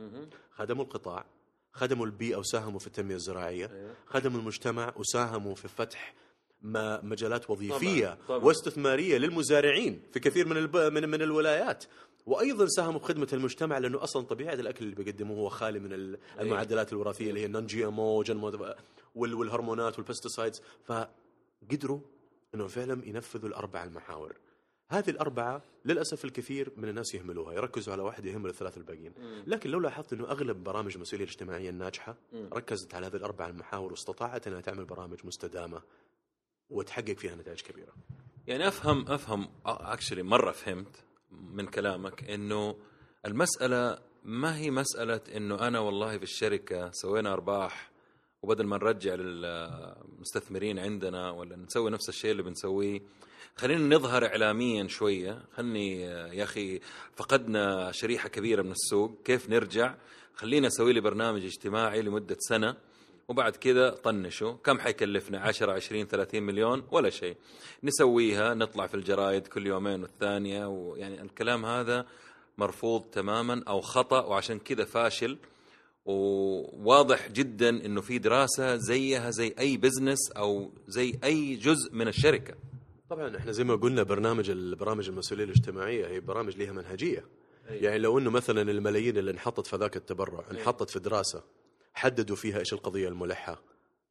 خدموا 0.52 0.84
القطاع. 0.84 1.26
خدموا 1.74 2.06
البيئة 2.06 2.36
وساهموا 2.38 2.80
في 2.80 2.88
التنمية 2.88 3.16
الزراعية. 3.16 3.72
أيوة. 3.74 3.94
خدموا 4.06 4.40
المجتمع 4.40 4.94
وساهموا 4.96 5.56
في 5.56 5.68
فتح 5.68 6.14
ما 6.62 7.02
مجالات 7.02 7.50
وظيفية 7.50 8.06
طبعاً، 8.08 8.28
طبعاً. 8.28 8.44
واستثمارية 8.44 9.18
للمزارعين 9.18 10.02
في 10.12 10.20
كثير 10.20 10.48
من 10.48 10.58
الب... 10.58 10.78
من 10.78 11.10
من 11.10 11.22
الولايات. 11.22 11.84
وأيضا 12.26 12.66
ساهموا 12.68 13.00
في 13.00 13.06
خدمة 13.06 13.28
المجتمع 13.34 13.78
لأنه 13.78 14.04
أصلا 14.04 14.26
طبيعة 14.26 14.54
الأكل 14.54 14.86
اللي 14.86 14.96
بيقدموه 14.96 15.38
هو 15.38 15.50
خالي 15.50 15.80
من 15.80 15.94
ال- 15.94 16.18
المعدلات 16.40 16.94
الوراثية 16.94 17.30
اللي 17.30 17.40
هي 17.42 17.46
ال 17.46 17.51
non 17.51 17.66
GMO 17.66 18.24
والهرمونات 19.16 20.00
وال 20.00 20.10
pesticides 20.10 20.62
فقدروا 20.84 22.00
إنه 22.58 22.68
فعلا 22.68 23.08
ينفذوا 23.08 23.50
الاربع 23.50 23.84
المحاور. 23.84 24.36
هذه 24.90 25.10
الأربعة 25.10 25.62
للأسف 25.86 26.26
الكثير 26.26 26.72
من 26.78 26.90
الناس 26.90 27.16
يهملوها 27.16 27.54
يركزوا 27.54 27.94
على 27.94 28.02
واحد 28.02 28.26
يهمل 28.26 28.50
الثلاث 28.50 28.78
الباقيين. 28.78 29.14
لكن 29.48 29.70
لو 29.70 29.80
لاحظت 29.80 30.14
أنه 30.14 30.24
أغلب 30.32 30.64
برامج 30.64 30.96
المسؤولية 30.96 31.26
الاجتماعية 31.26 31.70
الناجحة 31.70 32.16
ركزت 32.54 32.96
على 32.96 33.08
هذه 33.08 33.16
الأربع 33.16 33.48
المحاور 33.48 33.92
واستطاعت 33.92 34.48
أنها 34.48 34.62
تعمل 34.62 34.86
برامج 34.86 35.18
مستدامة 35.26 35.82
وتحقق 36.70 37.14
فيها 37.14 37.36
نتائج 37.36 37.62
كبيرة. 37.62 37.94
يعني 38.48 38.68
أفهم 38.68 39.08
أفهم 39.08 39.48
اكشلي 39.66 40.24
مرة 40.24 40.52
فهمت 40.52 41.04
من 41.32 41.66
كلامك 41.66 42.24
إنه 42.30 42.76
المسألة 43.26 43.98
ما 44.24 44.58
هي 44.58 44.72
مسألة 44.72 45.22
إنه 45.36 45.68
أنا 45.68 45.80
والله 45.80 46.18
في 46.18 46.24
الشركة 46.24 46.92
سوينا 46.92 47.34
أرباح 47.34 47.92
وبدل 48.44 48.66
ما 48.66 48.78
نرجع 48.78 49.16
للمستثمرين 49.16 50.80
عندنا 50.80 51.32
ولا 51.32 51.56
نسوي 51.56 51.92
نفس 51.92 52.10
الشيء 52.10 52.32
اللي 52.32 52.44
بنسويه 52.44 53.02
خلينا 53.56 53.96
نظهر 53.96 54.26
اعلاميا 54.26 54.88
شوية. 54.88 55.44
خلني 55.54 56.02
يا 56.02 56.44
أخي 56.44 56.80
فقدنا 57.16 57.92
شريحة 57.92 58.30
كبيرة 58.30 58.62
من 58.62 58.72
السوق. 58.72 59.18
كيف 59.26 59.50
نرجع؟ 59.50 59.96
خلينا 60.36 60.68
أسوي 60.68 60.94
لي 60.94 61.02
برنامج 61.02 61.46
اجتماعي 61.46 62.02
لمدة 62.02 62.38
سنة 62.40 62.76
وبعد 63.28 63.56
كذا 63.56 63.90
طنشوا. 63.90 64.54
كم 64.54 64.80
حيكلفنا؟ 64.80 65.40
10 65.40 65.72
20 65.72 66.08
30 66.08 66.44
مليون؟ 66.44 66.88
ولا 66.92 67.10
شيء. 67.10 67.36
نسويها 67.84 68.54
نطلع 68.54 68.88
في 68.88 68.96
الجرايد 68.96 69.48
كل 69.48 69.68
يومين 69.68 70.02
والثانية 70.02 70.66
ويعني 70.66 71.22
الكلام 71.22 71.66
هذا 71.66 72.06
مرفوض 72.58 73.02
تماما 73.02 73.64
أو 73.68 73.82
خطأ 73.82 74.26
وعشان 74.26 74.60
كذا 74.60 74.86
فاشل. 74.86 75.38
وواضح 76.08 77.32
جدا 77.32 77.70
إنه 77.70 78.02
في 78.02 78.18
دراسة 78.18 78.76
زيها 78.76 79.32
زي 79.32 79.56
أي 79.60 79.78
بزنس 79.78 80.32
أو 80.32 80.72
زي 80.88 81.20
أي 81.24 81.56
جزء 81.56 81.94
من 81.94 82.08
الشركة. 82.08 82.54
طبعا 83.10 83.38
إحنا 83.38 83.52
زي 83.52 83.64
ما 83.64 83.76
قلنا 83.76 84.04
برنامج 84.04 84.50
البرامج 84.50 85.10
المسؤوليه 85.10 85.44
الاجتماعية 85.44 86.08
هي 86.08 86.20
برامج 86.20 86.58
لها 86.58 86.72
منهجية. 86.72 87.26
يعني 87.70 87.98
لو 87.98 88.20
إنه 88.20 88.30
مثلا 88.30 88.62
الملايين 88.72 89.18
اللي 89.18 89.32
انحطت 89.32 89.68
في 89.68 89.76
ذاك 89.76 89.98
التبرع 89.98 90.44
انحطت 90.52 90.90
في 90.90 91.00
دراسة 91.00 91.44
حددوا 91.94 92.36
فيها 92.36 92.60
إيش 92.60 92.74
القضية 92.74 93.08
الملحة 93.08 93.62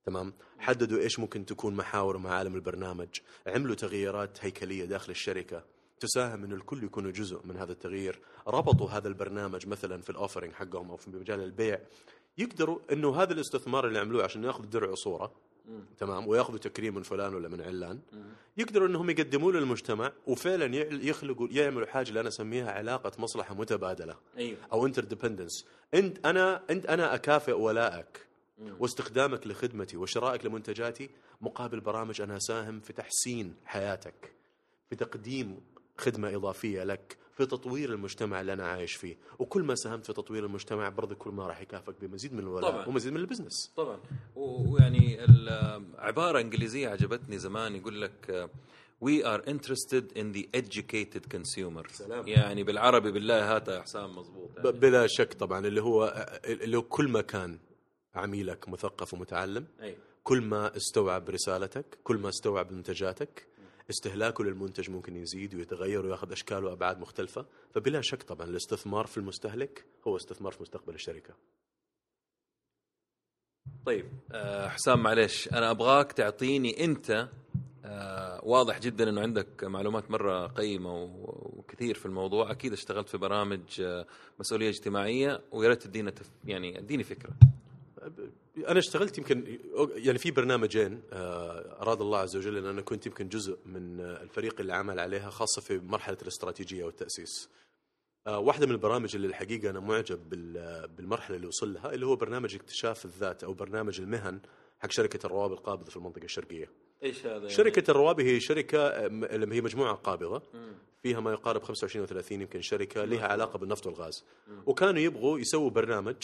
تمام؟ 0.07 0.33
حددوا 0.59 0.99
إيش 1.01 1.19
ممكن 1.19 1.47
تكون 1.47 1.75
محاور 1.75 2.17
ومعالم 2.17 2.55
البرنامج 2.55 3.09
عملوا 3.47 3.75
تغييرات 3.75 4.39
هيكلية 4.41 4.85
داخل 4.85 5.11
الشركة. 5.11 5.65
تساهم 6.01 6.45
انه 6.45 6.55
الكل 6.55 6.85
يكونوا 6.85 7.11
جزء 7.11 7.41
من 7.45 7.57
هذا 7.57 7.73
التغيير. 7.73 8.21
ربطوا 8.47 8.91
هذا 8.91 9.09
البرنامج 9.09 9.67
مثلا 9.67 10.03
في 10.03 10.11
الاوفرنج 10.11 10.53
حقهم 10.53 10.91
أو 10.91 10.97
في 10.97 11.11
مجال 11.11 11.41
البيع. 11.41 11.81
يقدروا 12.39 12.79
إنه 12.93 13.23
هذا 13.23 13.33
الاستثمار 13.33 13.87
اللي 13.87 13.99
عملوه 13.99 14.25
عشان 14.25 14.45
ياخذوا 14.45 14.67
درع 14.67 14.89
وصوره 14.91 15.33
تمام 15.99 16.29
ويأخذوا 16.29 16.59
تكريم 16.59 16.95
من 16.95 17.03
فلان 17.03 17.35
ولا 17.35 17.49
من 17.49 17.61
علان. 17.61 18.01
يقدروا 18.57 18.89
إنهم 18.89 19.11
يقدموا 19.11 19.53
له 19.53 19.61
للمجتمع 19.61 20.13
وفعلا 20.27 20.77
يخلقوا 21.07 21.49
يعملوا 21.51 21.87
حاجة 21.87 22.09
اللي 22.09 22.21
أنا 22.21 22.29
أسميها 22.29 22.71
علاقة 22.73 23.13
مصلحة 23.19 23.55
متبادلة 23.55 24.17
أيوه. 24.39 24.59
أو 24.73 24.87
interdependence 24.87 25.64
أنت 25.95 26.27
أنا 26.27 26.63
أنت 26.71 26.87
أنا 26.87 27.15
أكافئ 27.15 27.53
ولائك 27.53 28.27
واستخدامك 28.79 29.47
لخدمتي 29.47 29.97
وشرائك 29.97 30.47
لمنتجاتي 30.47 31.11
مقابل 31.41 31.81
برامج 31.81 32.21
أنا 32.21 32.37
اساهم 32.37 32.81
في 32.81 32.93
تحسين 32.93 33.55
حياتك 33.65 34.33
في 34.91 34.97
تقديم 34.97 35.61
خدمة 35.99 36.35
إضافية 36.37 36.85
لك 36.85 37.17
في 37.37 37.47
تطوير 37.47 37.93
المجتمع 37.93 38.41
اللي 38.41 38.53
أنا 38.53 38.67
عايش 38.67 38.95
فيه. 38.95 39.17
وكل 39.39 39.63
ما 39.63 39.75
ساهمت 39.75 40.07
في 40.07 40.13
تطوير 40.13 40.45
المجتمع 40.45 40.89
برضه 40.89 41.15
كل 41.15 41.31
ما 41.31 41.47
راح 41.47 41.61
يكافئك 41.61 41.95
بمزيد 42.01 42.33
من 42.33 42.39
الولاء 42.39 42.71
طبعاً. 42.71 42.87
ومزيد 42.87 43.13
من 43.13 43.21
البزنس. 43.21 43.73
طبعا. 43.77 44.01
ويعني 44.37 45.25
العبارة 45.25 46.41
انجليزيه 46.41 46.89
عجبتني 46.89 47.39
زمان 47.39 47.77
يقول 47.77 48.01
لك 48.03 48.51
we 49.01 49.27
are 49.27 49.42
interested 49.49 50.19
in 50.19 50.33
the 50.33 50.42
educated 50.57 51.29
consumer 51.33 51.88
سلام. 51.93 52.29
يعني 52.29 52.63
بالعربي 52.63 53.13
بالله 53.13 53.57
هات 53.57 53.69
يا 53.69 53.81
حسام 53.83 54.17
مضبوط. 54.17 54.51
ب- 54.61 54.81
بلا 54.81 55.07
شك 55.07 55.35
طبعا 55.35 55.67
اللي 55.67 55.83
هو 55.83 56.27
اللي 56.45 56.77
هو 56.77 56.83
كل 56.83 57.09
ما 57.09 57.21
كان 57.21 57.59
عميلك 58.15 58.69
مثقف 58.69 59.15
ومتعلم 59.15 59.67
أي. 59.83 59.97
كل 60.25 60.41
ما 60.41 60.77
استوعب 60.77 61.31
رسالتك 61.31 61.99
كل 62.05 62.17
ما 62.17 62.29
استوعب 62.29 62.73
منتجاتك 62.73 63.47
استهلاكه 63.90 64.44
للمنتج 64.44 64.90
ممكن 64.90 65.16
يزيد 65.16 65.55
ويتغير 65.55 66.07
وياخذ 66.07 66.33
أشكال 66.33 66.64
وأبعاد 66.64 66.99
مختلفة 66.99 67.46
فبلا 67.75 68.01
شك 68.01 68.22
طبعا 68.22 68.46
الاستثمار 68.46 69.07
في 69.07 69.18
المستهلك 69.18 69.85
هو 70.07 70.16
استثمار 70.16 70.53
في 70.53 70.62
مستقبل 70.62 70.94
الشركة 70.94 71.35
طيب 73.87 74.07
آه، 74.33 74.68
حسام 74.68 75.03
معلش 75.03 75.49
أنا 75.49 75.70
أبغاك 75.70 76.12
تعطيني 76.12 76.85
أنت 76.85 77.29
آه، 77.85 78.40
واضح 78.44 78.81
جدا 78.81 79.09
إنه 79.09 79.20
عندك 79.20 79.64
معلومات 79.64 80.11
مرة 80.11 80.46
قيمة 80.46 81.03
وكثير 81.57 81.94
في 81.94 82.07
الموضوع 82.07 82.51
أكيد 82.51 82.72
اشتغلت 82.72 83.09
في 83.09 83.18
برامج 83.18 83.81
آه، 83.81 84.07
مسؤولية 84.40 84.68
اجتماعية 84.68 85.40
ويا 85.53 85.68
ريت 85.68 85.83
تدينا. 85.83 86.12
يعني 86.44 86.79
اديني 86.79 87.05
فكرة 87.05 87.31
أنا 88.69 88.79
اشتغلت 88.79 89.19
يمكن 89.19 89.59
يعني 89.95 90.19
في 90.19 90.31
برنامجين 90.31 91.03
آه، 91.12 91.83
أراد 91.83 92.01
الله 92.01 92.19
عز 92.19 92.37
وجل 92.37 92.57
أن 92.57 92.66
أنا 92.66 92.81
كنت 92.83 93.07
يمكن 93.07 93.29
جزء 93.29 93.59
من 93.66 94.01
آه، 94.01 94.23
الفريق 94.23 94.61
اللي 94.61 94.73
عمل 94.75 95.01
عليها 95.01 95.31
خاصة 95.31 95.62
في 95.62 95.79
مرحلة 95.79 96.16
الاستراتيجية 96.23 96.85
والتأسيس. 96.85 97.49
آه، 98.27 98.38
واحدة 98.38 98.66
من 98.66 98.73
البرامج 98.73 99.14
اللي 99.16 99.27
الحقيقة 99.27 99.71
أنا 99.71 99.81
معجب 99.81 100.29
بال- 100.31 100.88
بالمرحلة 100.88 101.37
اللي 101.37 101.47
وصل 101.47 101.73
لها 101.75 101.95
اللي 101.95 102.07
هو 102.07 102.16
برنامج 102.16 102.55
اكتشاف 102.55 103.05
الذات 103.05 103.45
أو 103.45 103.53
برنامج 103.53 104.01
المهن 104.01 104.40
حق 104.79 104.90
شركة 104.90 105.27
الروابط 105.27 105.59
القابضة 105.59 105.90
في 105.90 105.97
المنطقة 105.97 106.25
الشرقية. 106.25 106.71
إيش 107.03 107.27
هذا 107.27 107.37
يعني؟ 107.37 107.49
شركة 107.51 107.90
الروابي 107.90 108.25
هي 108.25 108.40
شركة 108.40 108.88
هي 109.53 109.61
مجموعة 109.61 109.95
قابضة. 109.95 110.42
فيها 111.03 111.21
ما 111.21 111.33
يقارب 111.33 111.62
25 111.62 112.01
أو 112.03 112.07
30 112.09 112.40
يمكن 112.40 112.61
شركة 112.62 113.05
لها 113.05 113.27
علاقة 113.27 113.59
بالنفط 113.59 113.87
والغاز. 113.87 114.25
وكانوا 114.66 115.01
يبغوا 115.01 115.38
يسووا 115.38 115.71
برنامج 115.71 116.16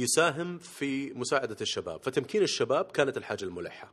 يساهم 0.00 0.58
في 0.58 1.12
مساعدة 1.12 1.56
الشباب. 1.60 2.02
فتمكين 2.02 2.42
الشباب 2.42 2.84
كانت 2.84 3.16
الحاجة 3.16 3.44
الملحة. 3.44 3.92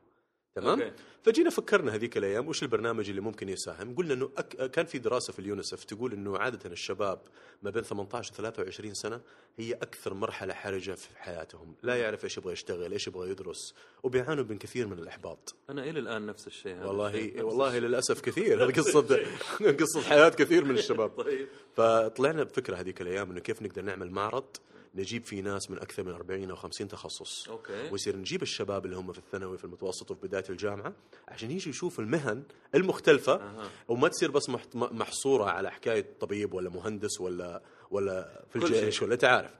تمام؟ 0.56 0.82
أوكي. 0.82 0.94
فجينا 1.24 1.50
فكرنا 1.50 1.96
هذيك 1.96 2.18
الأيام 2.18 2.48
وش 2.48 2.64
البرنامج 2.64 3.10
اللي 3.10 3.22
ممكن 3.22 3.50
يساهم؟ 3.50 3.96
قلنا 3.96 4.14
إنه 4.14 4.30
أك... 4.38 4.72
كان 4.72 4.86
في 4.86 5.00
دراسة 5.00 5.34
في 5.34 5.40
اليونسف 5.40 5.84
تقول 5.84 6.14
إنه 6.14 6.38
عادة 6.38 6.70
الشباب 6.70 7.20
ما 7.64 7.70
بين 7.70 7.84
18 7.84 8.34
و 8.34 8.36
23 8.36 8.94
سنة 8.94 9.22
هي 9.58 9.74
أكثر 9.74 10.14
مرحلة 10.14 10.54
حرجة 10.54 10.92
في 10.92 11.08
حياتهم. 11.18 11.76
لا 11.84 11.96
يعرف 11.96 12.24
إيش 12.24 12.38
يبغى 12.38 12.54
يشتغل 12.54 12.92
إيش 12.92 13.08
يبغى 13.08 13.30
يدرس 13.30 13.74
وبيعانوا 14.04 14.44
من 14.44 14.58
كثير 14.58 14.88
من 14.88 15.00
الإحباط. 15.00 15.56
أنا 15.70 15.84
إلى 15.84 16.00
الآن 16.00 16.26
نفس 16.26 16.48
الشيء 16.48 16.76
هذا 16.76 16.86
والله 16.86 17.08
الشيء، 17.08 17.34
نفس 17.36 17.44
والله 17.44 17.68
الشيء. 17.68 17.82
للأسف 17.82 18.22
كثير. 18.22 18.58
هذه 18.66 18.72
قصة 18.72 19.26
قصة 19.82 20.02
حياة 20.02 20.30
كثير 20.30 20.66
من 20.66 20.78
الشباب. 20.78 21.10
طيب. 21.24 21.48
فطلعنا 21.76 22.44
بفكرة 22.44 22.76
هذيك 22.76 23.02
الأيام 23.02 23.32
إنه 23.32 23.40
كيف 23.40 23.62
نقدر 23.62 23.82
نعمل 23.82 24.12
معرض 24.12 24.58
نجيب 24.96 25.26
فيه 25.26 25.42
ناس 25.42 25.72
من 25.72 25.78
أكثر 25.78 26.04
من 26.04 26.12
40 26.14 26.50
أو 26.50 26.56
50 26.56 26.88
تخصص. 26.88 27.50
أوكي. 27.50 27.90
ويصير 27.92 28.16
نجيب 28.16 28.42
الشباب 28.42 28.86
اللي 28.86 28.96
هم 28.98 29.12
في 29.12 29.18
الثانوي 29.20 29.58
في 29.58 29.66
المتوسط 29.66 30.12
وفي 30.12 30.28
بداية 30.28 30.44
الجامعة 30.50 30.94
عشان 31.28 31.52
يجي 31.52 31.70
يشوف 31.70 32.00
المهن 32.00 32.44
المختلفة. 32.76 33.34
أها. 33.36 33.70
وما 33.88 34.08
تصير 34.08 34.32
بس 34.32 34.50
م- 34.50 34.58
محصورة 34.76 35.46
على 35.46 35.72
حكاية 35.72 36.06
طبيب 36.20 36.54
ولا 36.54 36.70
مهندس 36.70 37.22
ولا 37.22 37.62
ولا 37.92 38.46
في 38.50 38.56
الجيش. 38.56 39.02
ولا 39.02 39.16
تعرف. 39.16 39.52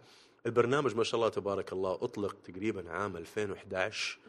البرنامج 0.46 0.96
ما 0.96 1.04
شاء 1.04 1.16
الله 1.16 1.30
تبارك 1.30 1.74
الله 1.74 1.94
أطلق 1.94 2.36
تقريبا 2.44 2.92
عام 2.92 3.18
2011 3.18 4.20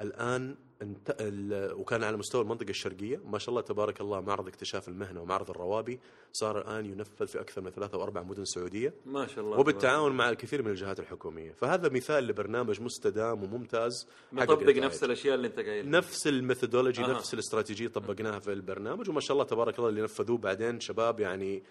الآن 0.00 0.56
انت... 0.82 1.16
ال... 1.20 1.72
وكان 1.72 2.04
على 2.04 2.16
مستوى 2.16 2.42
المنطقة 2.42 2.70
الشرقية. 2.70 3.20
ما 3.24 3.38
شاء 3.38 3.50
الله 3.50 3.60
تبارك 3.60 4.00
الله 4.00 4.20
معرض 4.20 4.48
اكتشاف 4.48 4.88
المهنة 4.88 5.22
ومعرض 5.22 5.50
الروابي 5.50 6.00
صار 6.32 6.58
الآن 6.58 6.86
ينفذ 6.86 7.26
في 7.26 7.40
أكثر 7.40 7.60
من 7.60 7.70
ثلاثة 7.70 7.98
أو 7.98 8.02
أربع 8.02 8.22
مدن 8.22 8.44
سعودية. 8.44 8.94
ما 9.06 9.26
شاء 9.26 9.44
الله 9.44 9.58
وبالتعاون 9.58 10.12
مع 10.12 10.30
الكثير 10.30 10.62
من 10.62 10.70
الجهات 10.70 11.00
الحكومية. 11.00 11.52
فهذا 11.52 11.88
مثال 11.88 12.26
لبرنامج 12.26 12.80
مستدام 12.80 13.42
وممتاز 13.42 14.08
نتائج. 14.32 14.78
نفس 14.78 15.04
الأشياء 15.04 15.34
اللي 15.34 15.46
انت 15.46 15.60
قايل 15.60 15.90
نفس 15.90 16.26
الميثودولوجي 16.26 17.04
أها. 17.04 17.12
نفس 17.12 17.34
الاستراتيجية 17.34 17.88
طبقناها 17.88 18.38
في 18.38 18.52
البرنامج. 18.52 19.10
وما 19.10 19.20
شاء 19.20 19.32
الله 19.32 19.44
تبارك 19.44 19.78
الله 19.78 19.88
اللي 19.88 20.02
نفذوه 20.02 20.38
بعدين 20.38 20.80
شباب 20.80 21.20
يعني 21.20 21.62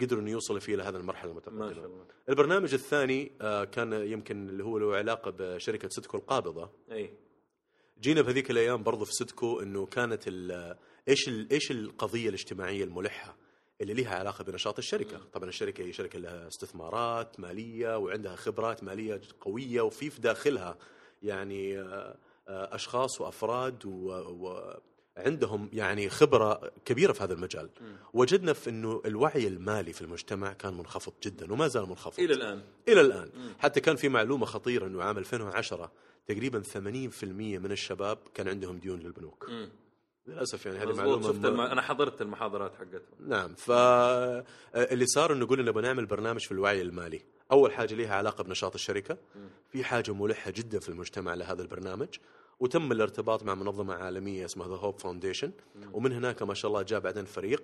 قدروا 0.00 0.22
إنه 0.22 0.30
يوصلوا 0.30 0.60
فيه 0.60 0.76
لهذه 0.76 0.96
المرحلة 0.96 1.30
المتقدمة. 1.30 1.66
ما 1.66 1.74
شاء 1.74 1.86
الله. 1.86 2.04
البرنامج 2.28 2.74
الثاني 2.74 3.32
آه، 3.40 3.64
كان 3.64 3.92
يمكن 3.92 4.48
اللي 4.48 4.64
هو 4.64 4.78
له 4.78 4.96
علاقة 4.96 5.30
بشركة 5.38 5.88
سيدكو 5.88 6.16
القابضة. 6.16 6.70
أي. 6.92 7.23
جينا 8.00 8.22
بهذيك 8.22 8.50
الأيام 8.50 8.82
برضو 8.82 9.04
في 9.04 9.12
سيدكو 9.12 9.60
إنه 9.60 9.86
كانت 9.86 10.22
ال- 10.28 10.76
إيش 11.08 11.28
ال- 11.28 11.50
إيش 11.50 11.70
القضية 11.70 12.28
الاجتماعية 12.28 12.84
الملحة 12.84 13.36
اللي 13.80 13.94
لها 13.94 14.14
علاقة 14.14 14.44
بنشاط 14.44 14.78
الشركة، 14.78 15.18
طبعا 15.32 15.48
الشركة 15.48 15.84
هي 15.84 15.92
شركة 15.92 16.18
لها 16.18 16.48
استثمارات 16.48 17.40
مالية 17.40 17.98
وعندها 17.98 18.36
خبرات 18.36 18.84
مالية 18.84 19.20
قوية 19.40 19.80
وفي 19.80 20.10
في 20.10 20.20
داخلها 20.20 20.76
يعني 21.22 21.78
آه، 21.80 22.16
أشخاص 22.48 23.20
وأفراد 23.20 23.86
و, 23.86 23.90
و 24.12 24.74
عندهم 25.16 25.70
يعني 25.72 26.08
خبرة 26.10 26.72
كبيرة 26.84 27.12
في 27.12 27.22
هذا 27.22 27.32
المجال. 27.34 27.70
وجدنا 28.14 28.52
في 28.52 28.70
إنه 28.70 29.02
الوعي 29.06 29.46
المالي 29.46 29.92
في 29.92 30.02
المجتمع 30.02 30.52
كان 30.52 30.74
منخفض 30.74 31.12
جدا 31.22 31.52
وما 31.52 31.68
زال 31.68 31.88
منخفض. 31.88 32.20
إلى 32.20 32.34
الآن. 32.34 32.62
إلى 32.88 33.00
الآن. 33.00 33.30
حتى 33.58 33.80
كان 33.80 33.96
في 33.96 34.08
معلومة 34.08 34.46
خطيرة 34.46 34.86
إنه 34.86 35.02
عام 35.02 35.18
2010 35.18 35.92
تقريبا 36.26 36.62
80% 36.62 37.24
من 37.24 37.72
الشباب 37.72 38.18
كان 38.34 38.48
عندهم 38.48 38.78
ديون 38.78 38.98
للبنوك. 38.98 39.46
مم. 39.48 39.68
للأسف 40.26 40.66
يعني 40.66 40.78
هذه 40.78 40.96
معلومة 40.96 41.28
شفت 41.28 41.44
الم... 41.44 41.60
أنا 41.60 41.82
حضرت 41.82 42.22
المحاضرات 42.22 42.74
حقتهم. 42.74 43.28
نعم 43.28 43.54
فاللي 43.54 45.06
صار 45.06 45.32
إنه 45.32 45.46
قلنا 45.46 45.62
نبغى 45.62 45.82
نعمل 45.82 46.06
برنامج 46.06 46.40
في 46.40 46.52
الوعي 46.52 46.82
المالي. 46.82 47.22
أول 47.52 47.72
حاجة 47.72 47.94
لها 47.94 48.14
علاقة 48.14 48.44
بنشاط 48.44 48.74
الشركة. 48.74 49.18
في 49.68 49.84
حاجة 49.84 50.14
ملحة 50.14 50.50
جدا 50.50 50.78
في 50.78 50.88
المجتمع 50.88 51.34
لهذا 51.34 51.62
البرنامج. 51.62 52.08
وتم 52.60 52.92
الارتباط 52.92 53.42
مع 53.42 53.54
منظمة 53.54 53.94
عالمية 53.94 54.44
اسمها 54.44 54.68
ذا 54.68 54.74
هوب 54.74 54.98
فاونديشن 54.98 55.52
ومن 55.92 56.12
هناك 56.12 56.42
ما 56.42 56.54
شاء 56.54 56.68
الله 56.68 56.82
جاء 56.82 57.00
بعدين 57.00 57.24
فريق 57.24 57.62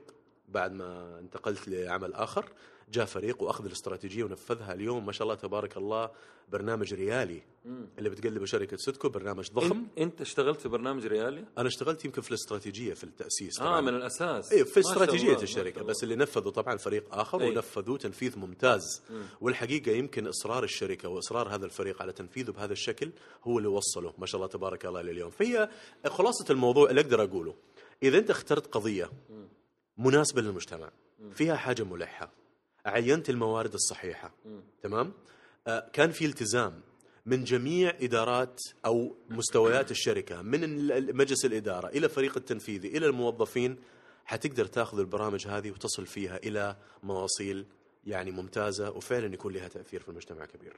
بعد 0.51 0.73
ما 0.73 1.19
انتقلت 1.19 1.69
لعمل 1.69 2.15
آخر 2.15 2.53
جاء 2.93 3.05
فريق 3.05 3.43
وأخذ 3.43 3.65
الاستراتيجية 3.65 4.25
ونفذها. 4.25 4.73
اليوم 4.75 5.07
ما 5.07 5.13
شاء 5.13 5.23
الله 5.23 5.35
تبارك 5.35 5.77
الله 5.77 6.11
برنامج 6.49 6.95
ريالي. 6.95 7.43
اللي 7.99 8.11
بتقلبه 8.11 8.45
شركة 8.45 8.77
سيدكو 8.77 9.09
برنامج 9.09 9.51
ضخم. 9.53 9.87
أنت, 9.99 10.21
اشتغلت 10.21 10.61
في 10.61 10.69
برنامج 10.69 11.07
ريالي؟ 11.07 11.45
أنا 11.59 11.69
اشتغلت 11.69 12.05
يمكن 12.05 12.23
في 12.23 12.29
الاستراتيجية 12.29 12.95
في 12.95 13.05
التأسيس 13.05 13.61
آه 13.61 13.65
طبعاً. 13.65 13.81
من 13.81 13.95
الأساس. 13.95 14.53
إيه 14.53 14.63
في 14.63 14.81
استراتيجية 14.81 15.43
الشركة 15.43 15.83
بس. 15.83 16.03
اللي 16.03 16.17
نفذوا 16.17 16.53
طبعا 16.53 16.77
فريق 16.77 17.15
آخر 17.15 17.41
أي. 17.41 17.49
ونفذوه 17.49 17.99
تنفيذ 17.99 18.39
ممتاز. 18.39 19.03
والحقيقة 19.41 19.93
يمكن 19.93 20.27
إصرار 20.27 20.65
الشركة 20.65 21.09
وإصرار 21.09 21.55
هذا 21.55 21.65
الفريق 21.65 22.03
على 22.03 22.13
تنفيذه 22.13 22.51
بهذا 22.51 22.73
الشكل 22.73 23.11
هو 23.45 23.59
اللي 23.59 23.69
وصله 23.69 24.15
ما 24.19 24.27
شاء 24.27 24.37
الله 24.37 24.49
تبارك 24.49 24.87
الله 24.87 25.03
لليوم. 25.03 25.31
فهي 25.31 25.69
خلاصة 26.07 26.45
الموضوع 26.51 26.91
اللي 26.91 27.01
أقدر 27.01 27.23
أقوله. 27.25 27.55
إذا 28.03 28.19
أنت 28.19 28.31
اخترت 28.31 28.67
قضية 28.67 29.11
مناسبة 30.01 30.43
للمجتمع 30.43 30.91
فيها 31.35 31.57
حاجة 31.57 31.83
ملحة. 31.83 32.31
عينت 32.87 33.31
الموارد 33.31 33.75
الصحيحة 33.75 34.33
تمام؟ 34.83 35.13
آه 35.67 35.89
كان 35.93 36.11
في 36.11 36.27
التزام 36.27 36.81
من 37.27 37.45
جميع 37.45 37.93
إدارات 38.01 38.61
أو 38.87 39.17
مستويات 39.31 39.91
الشركة 39.91 40.43
من 40.43 40.87
مجلس 41.17 41.45
الإدارة 41.45 41.89
إلى 41.89 42.09
فريق 42.09 42.37
التنفيذي 42.37 42.89
إلى 42.97 43.07
الموظفين 43.07 43.77
حتقدر 44.25 44.67
تاخذ 44.67 44.99
البرامج 44.99 45.47
هذه 45.49 45.71
وتصل 45.71 46.07
فيها 46.07 46.37
إلى 46.37 46.77
مواصيل 47.03 47.67
يعني 48.07 48.31
ممتازة 48.31 48.91
وفعلا 48.91 49.35
يكون 49.35 49.53
لها 49.53 49.69
تأثير 49.69 50.01
في 50.01 50.09
المجتمع 50.09 50.45
كبير. 50.45 50.77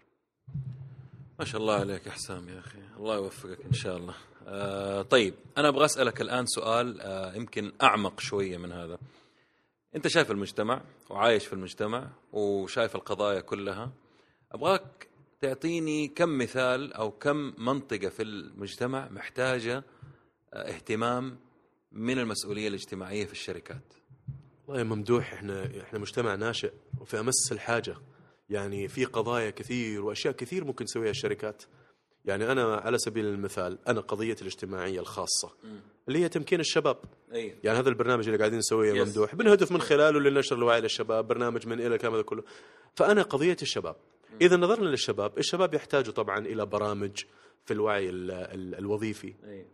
ما 1.39 1.45
شاء 1.45 1.61
الله 1.61 1.75
عليك 1.75 2.07
يا 2.07 2.11
حسام 2.11 2.49
يا 2.49 2.59
أخي. 2.59 2.79
الله 2.97 3.15
يوفقك 3.15 3.65
إن 3.65 3.73
شاء 3.73 3.97
الله. 3.97 4.15
آه 4.47 5.03
طيب 5.03 5.35
أنا 5.59 5.69
أبغى 5.69 5.85
أسألك 5.85 6.21
الآن 6.21 6.47
سؤال 6.47 7.01
آه 7.01 7.35
يمكن 7.35 7.73
أعمق 7.83 8.21
شوية 8.21 8.59
من 8.59 8.73
هذا. 8.73 8.99
أنت 9.97 10.09
شايف 10.09 10.31
المجتمع 10.31 10.83
وعايش 11.11 11.47
في 11.47 11.53
المجتمع 11.53 12.11
وشايف 12.33 12.97
القضايا 12.97 13.41
كلها. 13.41 13.93
أبغاك 14.53 15.09
تعطيني 15.41 16.09
كم 16.09 16.39
مثال 16.39 16.93
أو 16.93 17.11
كم 17.11 17.55
منطقة 17.59 18.09
في 18.09 18.23
المجتمع 18.23 19.09
محتاجة 19.09 19.85
آه 20.55 20.69
اهتمام 20.75 21.39
من 21.93 22.19
المسؤولية 22.19 22.69
الاجتماعية 22.69 23.25
في 23.25 23.33
الشركات؟ 23.33 23.95
والله 24.69 24.83
ممدوح 24.83 25.33
إحنا 25.33 25.81
إحنا 25.83 25.99
مجتمع 25.99 26.35
ناشئ 26.35 26.73
وفي 27.01 27.21
أمس 27.21 27.53
الحاجة. 27.53 27.97
يعني 28.51 28.89
في 28.89 29.05
قضايا 29.05 29.51
كثير 29.51 30.05
وأشياء 30.05 30.35
كثير 30.35 30.65
ممكن 30.65 30.85
تسويها 30.85 31.11
الشركات. 31.11 31.63
يعني 32.25 32.53
أنا 32.53 32.75
على 32.77 32.99
سبيل 32.99 33.27
المثال 33.27 33.79
أنا 33.89 34.01
قضيتي 34.01 34.43
الاجتماعية 34.43 35.01
الخاصة 35.01 35.51
اللي 36.09 36.19
هي 36.19 36.29
تمكين 36.29 36.61
الشباب. 36.61 36.97
أي. 37.35 37.55
يعني 37.65 37.79
هذا 37.79 37.89
البرنامج 37.89 38.25
اللي 38.27 38.39
قاعدين 38.39 38.59
نسويه. 38.59 39.05
ممدوح 39.05 39.35
بنهدف 39.35 39.73
من 39.73 39.81
خلاله 39.81 40.21
لنشر 40.21 40.57
الوعي 40.57 40.81
للشباب 40.81 41.29
برنامج 41.29 41.67
من 41.67 41.81
إلى 41.81 41.95
الكلام 41.95 42.13
هذا 42.15 42.23
كله. 42.23 42.43
فأنا 42.95 43.23
قضيه 43.23 43.57
الشباب. 43.63 43.97
إذا 44.41 44.57
نظرنا 44.57 44.89
للشباب 44.89 45.39
الشباب 45.39 45.75
يحتاجوا 45.75 46.13
طبعا 46.13 46.39
إلى 46.39 46.67
برامج 46.67 47.23
في 47.65 47.73
الوعي 47.75 48.09
ال- 48.11 48.31
ال- 48.31 48.75
الوظيفي. 48.75 49.35
أي. 49.45 49.67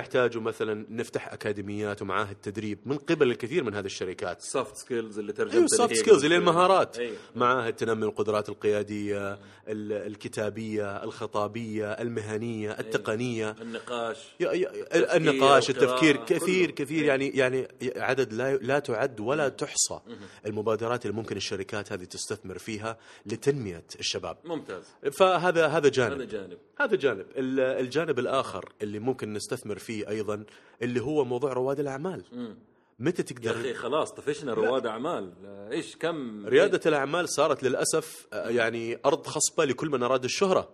يحتاجوا 0.00 0.42
مثلا 0.42 0.86
نفتح 0.90 1.32
أكاديميات 1.32 2.02
ومعاهد 2.02 2.36
تدريب 2.42 2.78
من 2.86 2.96
قبل 2.98 3.30
الكثير 3.30 3.64
من 3.64 3.74
هذه 3.74 3.86
الشركات. 3.86 4.42
soft 4.42 4.76
skills 4.76 5.18
اللي 5.18 5.32
ترجمت 5.32 5.54
أيوه 5.54 5.64
ال 5.64 5.70
soft 5.70 5.94
skills 5.94 6.24
اللي 6.24 6.36
المهارات. 6.36 6.98
أيوة. 6.98 7.16
معاهد 7.36 7.72
تنمي 7.72 8.04
القدرات 8.06 8.48
القيادية 8.48 9.32
ال- 9.32 9.92
الكتابية 9.92 11.04
الخطابية 11.04 11.92
المهنية 11.92 12.70
التقنية. 12.80 13.50
النقاش 13.60 14.16
يا- 14.40 14.52
يا- 14.52 15.16
النقاش 15.16 15.70
القراءة، 15.70 15.92
التفكير 15.92 16.16
كله. 16.16 16.24
كثير 16.38 16.70
كثير 16.70 17.02
إيه. 17.02 17.08
يعني 17.08 17.28
يعني 17.28 17.68
عدد 17.96 18.32
لا 18.32 18.56
لا 18.56 18.78
تعد 18.78 19.20
ولا 19.20 19.48
تحصى 19.48 20.00
المبادرات 20.46 21.06
اللي 21.06 21.16
ممكن 21.16 21.36
الشركات 21.36 21.92
هذه 21.92 22.04
تستثمر 22.04 22.58
فيها 22.58 22.96
لتنمية 23.26 23.84
الشباب. 24.00 24.36
ممتاز. 24.44 24.84
فهذا 25.12 25.40
هذا 25.40 25.66
هذا 25.66 25.88
جانب 25.88 26.28
جانب. 26.28 26.58
هذا 26.80 26.96
جانب. 26.96 27.26
ال- 27.36 27.60
الجانب 27.60 28.18
الآخر 28.18 28.72
اللي 28.82 28.98
ممكن 28.98 29.32
نستثمر 29.32 29.79
فيه 29.80 30.08
أيضا 30.08 30.44
اللي 30.82 31.00
هو 31.02 31.24
موضوع 31.24 31.52
رواد 31.52 31.80
الأعمال. 31.80 32.22
مم. 32.32 32.56
متى 32.98 33.22
يا 33.22 33.26
تقدر 33.26 33.50
أخي 33.60 33.74
خلاص 33.74 34.12
طفشنا 34.12 34.54
رواد 34.54 34.86
أعمال. 34.86 35.32
آه، 35.46 35.70
إيش 35.70 35.96
كم؟ 35.96 36.46
ريادة 36.46 36.80
الأعمال 36.86 37.28
صارت 37.28 37.62
للأسف 37.62 38.26
آه، 38.32 38.48
يعني 38.48 38.98
أرض 39.06 39.26
خصبة 39.26 39.64
لكل 39.64 39.88
من 39.88 40.02
أراد 40.02 40.24
الشهرة. 40.24 40.68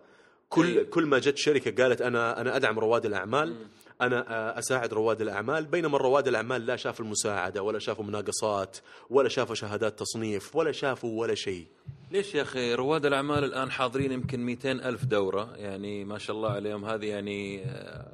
كل 0.48 0.78
أي. 0.78 0.84
كل 0.84 1.06
ما 1.06 1.18
جت 1.18 1.36
شركة 1.36 1.82
قالت 1.82 2.00
أنا 2.02 2.40
أنا 2.40 2.56
أدعم 2.56 2.78
رواد 2.78 3.06
الأعمال 3.06 3.56
أنا 4.00 4.30
آه، 4.30 4.58
أساعد 4.58 4.92
رواد 4.94 5.20
الأعمال 5.20 5.64
بينما 5.64 5.98
رواد 5.98 6.28
الأعمال 6.28 6.66
لا 6.66 6.76
شافوا 6.76 7.04
المساعدة 7.04 7.62
ولا 7.62 7.78
شافوا 7.78 8.04
مناقصات 8.04 8.76
ولا 9.10 9.28
شافوا 9.28 9.54
شهادات 9.54 9.98
تصنيف 9.98 10.56
ولا 10.56 10.72
شافوا 10.72 11.20
ولا 11.20 11.34
شيء. 11.34 11.66
ليش 12.10 12.34
يا 12.34 12.42
أخي 12.42 12.74
رواد 12.74 13.06
الأعمال 13.06 13.44
الآن 13.44 13.70
حاضرين 13.70 14.12
يمكن 14.12 14.40
200 14.40 14.70
ألف 14.72 15.04
دورة؟ 15.04 15.52
يعني 15.56 16.04
ما 16.04 16.18
شاء 16.18 16.36
الله 16.36 16.50
عليهم. 16.50 16.84
هذه 16.84 17.06
يعني 17.06 17.64
آه، 17.64 18.12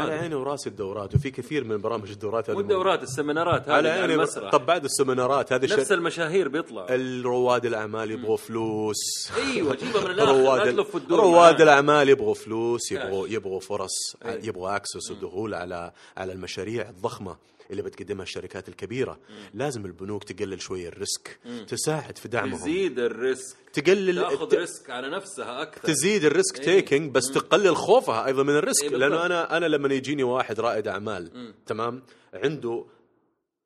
على. 0.00 0.12
عيني 0.12 0.34
وراسي 0.34 0.68
الدورات 0.70 1.14
وفي 1.14 1.30
كثير 1.30 1.64
من 1.64 1.76
برامج 1.80 2.10
الدورات 2.10 2.50
هذه 2.50 2.54
مو 2.56 2.60
الدورات 2.60 3.02
السمينارات 3.02 3.68
هذه 3.68 3.72
على 3.76 3.88
عيني 3.88 4.14
المسرح 4.14 4.50
طب 4.52 4.66
بعد 4.66 4.84
السمينارات 4.84 5.52
هذه 5.52 5.64
نفس 5.64 5.92
المشاهير 5.92 6.48
بيطلعوا 6.48 6.86
الرواد 6.94 7.66
الأعمال 7.66 8.10
يبغوا 8.10 8.36
فلوس 8.36 9.30
أيوه 9.36 9.74
جيبها 9.74 10.04
من 10.04 10.10
الآخر 10.14 10.32
لا 10.32 10.42
رواد 10.44 10.68
الدور 10.94 11.20
رواد. 11.20 11.60
الأعمال 11.60 12.08
يبغوا 12.08 12.34
فلوس. 12.34 12.92
يبغوا 12.92 13.28
يبغوا 13.28 13.60
فرص. 13.60 14.16
يبغوا 14.24 14.76
access 14.76 15.10
ودخول 15.10 15.54
على 15.54 15.92
على 16.16 16.32
المشاريع 16.32 16.88
الضخمة 16.88 17.36
اللي 17.70 17.82
بتقدمها 17.82 18.22
الشركات 18.22 18.68
الكبيرة. 18.68 19.20
لازم 19.54 19.86
البنوك 19.86 20.24
تقلل 20.24 20.60
شوية 20.62 20.88
ال 20.88 20.98
risk 20.98 21.38
تساعد 21.68 22.18
في 22.18 22.28
دعمهم. 22.28 22.58
تزيد 22.58 22.98
ال 22.98 23.08
risk. 23.08 23.56
تقلل 23.72 24.20
تاخذ 24.20 24.48
ت- 24.48 24.54
risk 24.54 24.90
على 24.90 25.10
نفسها 25.10 25.62
أكثر. 25.62 25.88
تزيد 25.88 26.24
ال 26.24 26.31
risk 26.31 26.58
إيه. 26.58 26.64
taking 26.64 27.10
بس 27.14 27.24
تقلل 27.32 27.76
خوفها 27.76 28.26
أيضا 28.26 28.42
من 28.42 28.56
ال 28.56 28.60
risk. 28.60 28.82
إيه 28.82 28.90
لأنه. 28.90 29.26
أنا 29.26 29.56
أنا 29.56 29.66
لما 29.66 29.94
يجيني 29.94 30.22
واحد 30.22 30.60
رائد 30.60 30.88
أعمال 30.88 31.54
تمام؟ 31.66 32.02
عنده 32.34 32.86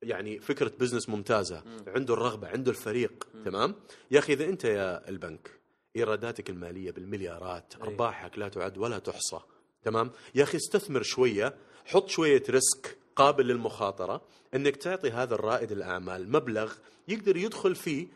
يعني 0.02 0.40
فكرة 0.40 0.72
business 0.80 1.08
ممتازة 1.08 1.62
عنده 1.86 2.14
الرغبة 2.14 2.48
عنده 2.48 2.70
الفريق 2.70 3.28
تمام؟ 3.44 3.74
يا 4.10 4.18
أخي 4.18 4.32
إذا 4.32 4.44
أنت 4.44 4.64
يا 4.64 5.08
البنك 5.08 5.50
إيراداتك 5.96 6.50
المالية 6.50 6.90
بالمليارات 6.90 7.74
أرباحك 7.82 8.38
لا 8.38 8.48
تعد 8.48 8.78
ولا 8.78 8.98
تحصى 8.98 9.40
تمام؟ 9.82 10.10
يا 10.34 10.42
أخي 10.42 10.56
استثمر 10.56 11.02
شوية 11.02 11.54
حط 11.84 12.08
شوية 12.08 12.42
ريسك 12.50 12.97
قابل 13.18 13.46
للمخاطرة 13.46 14.22
إنك 14.54 14.76
تعطي 14.76 15.10
هذا 15.10 15.34
الرائد 15.34 15.72
الأعمال 15.72 16.32
مبلغ 16.32 16.72
يقدر 17.08 17.36
يدخل 17.36 17.74
فيه 17.74 18.06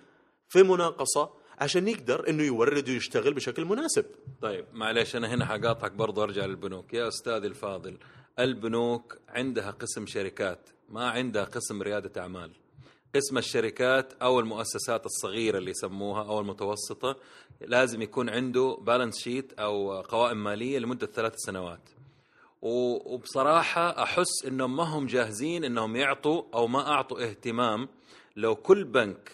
في 0.49 0.63
مناقصة 0.63 1.31
عشان 1.59 1.89
يقدر 1.89 2.29
إنه 2.29 2.43
يورد 2.43 2.89
ويشتغل 2.89 3.35
بشكل 3.35 3.65
مناسب. 3.65 4.05
طيب 4.43 4.65
معليش 4.73 5.17
أنا 5.17 5.35
هنا 5.35 5.45
حقاطعك 5.45 5.93
برضو 5.93 6.23
أرجع 6.23 6.47
للبنوك. 6.47 6.95
يا 6.95 7.09
أستاذي 7.09 7.47
الفاضل 7.47 7.99
البنوك 8.39 9.19
عندها 9.29 9.71
قسم 9.71 10.07
شركات 10.07 10.69
ما 10.89 11.11
عندها 11.11 11.45
قسم 11.45 11.83
ريادة 11.83 12.21
أعمال. 12.21 12.51
قسم 13.15 13.39
الشركات 13.39 14.13
أو 14.23 14.41
المؤسسات 14.41 15.07
الصغيرة 15.07 15.59
اللي 15.59 15.71
يسموها 15.71 16.23
أو 16.23 16.41
المتوسطة 16.41 17.17
لازم 17.61 18.03
يكون 18.03 18.29
عنده 18.31 18.79
بالانس 18.81 19.19
شيت 19.19 19.53
أو 19.53 20.01
قوائم 20.01 20.45
مالية 20.45 20.79
لمدة 20.79 21.07
ثلاث 21.07 21.35
سنوات. 21.37 21.89
وبصراحة 22.63 24.03
أحس 24.03 24.45
إنهم 24.47 24.77
ما 24.77 24.83
هم 24.83 25.07
جاهزين 25.07 25.65
إنهم 25.65 25.97
يعطوا 25.97 26.43
أو 26.55 26.67
ما 26.67 26.89
أعطوا 26.89 27.23
اهتمام. 27.29 27.89
لو 28.37 28.55
كل 28.57 28.85
بنك 28.85 29.33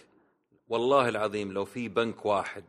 والله 0.68 1.08
العظيم 1.08 1.52
لو 1.52 1.64
في 1.64 1.88
بنك 1.88 2.26
واحد 2.26 2.64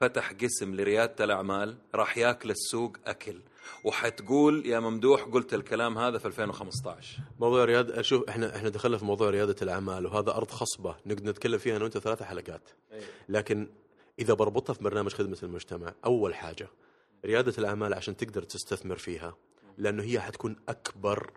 فتح 0.00 0.32
قسم 0.32 0.74
لريادة 0.74 1.24
الأعمال 1.24 1.76
راح 1.94 2.18
ياكل 2.18 2.50
السوق 2.50 2.96
أكل. 3.06 3.40
وحتقول 3.84 4.66
يا 4.66 4.80
ممدوح 4.80 5.22
قلت 5.22 5.54
الكلام 5.54 5.98
هذا 5.98 6.18
في 6.18 6.26
2015 6.26 7.18
موضوع 7.40 7.64
رياض 7.64 8.00
شوف 8.00 8.28
إحنا 8.28 8.56
إحنا 8.56 8.68
دخلنا 8.68 8.98
في 8.98 9.04
موضوع 9.04 9.30
ريادة 9.30 9.56
الأعمال 9.62 10.06
وهذا 10.06 10.30
أرض 10.30 10.50
خصبة 10.50 10.96
نقدر 11.06 11.30
نتكلم 11.30 11.58
فيها 11.58 11.76
أنا 11.76 11.84
وأنت 11.84 11.98
ثلاث 11.98 12.22
حلقات. 12.22 12.70
لكن 13.28 13.68
إذا 14.18 14.34
بربطها 14.34 14.72
في 14.72 14.84
برنامج 14.84 15.12
خدمة 15.12 15.38
المجتمع 15.42 15.94
أول 16.04 16.34
حاجة 16.34 16.68
ريادة 17.24 17.52
الأعمال 17.58 17.94
عشان 17.94 18.16
تقدر 18.16 18.42
تستثمر 18.42 18.96
فيها 18.96 19.36
لأنه 19.78 20.02
هي 20.02 20.20
حتكون 20.20 20.56
أكبر 20.68 21.32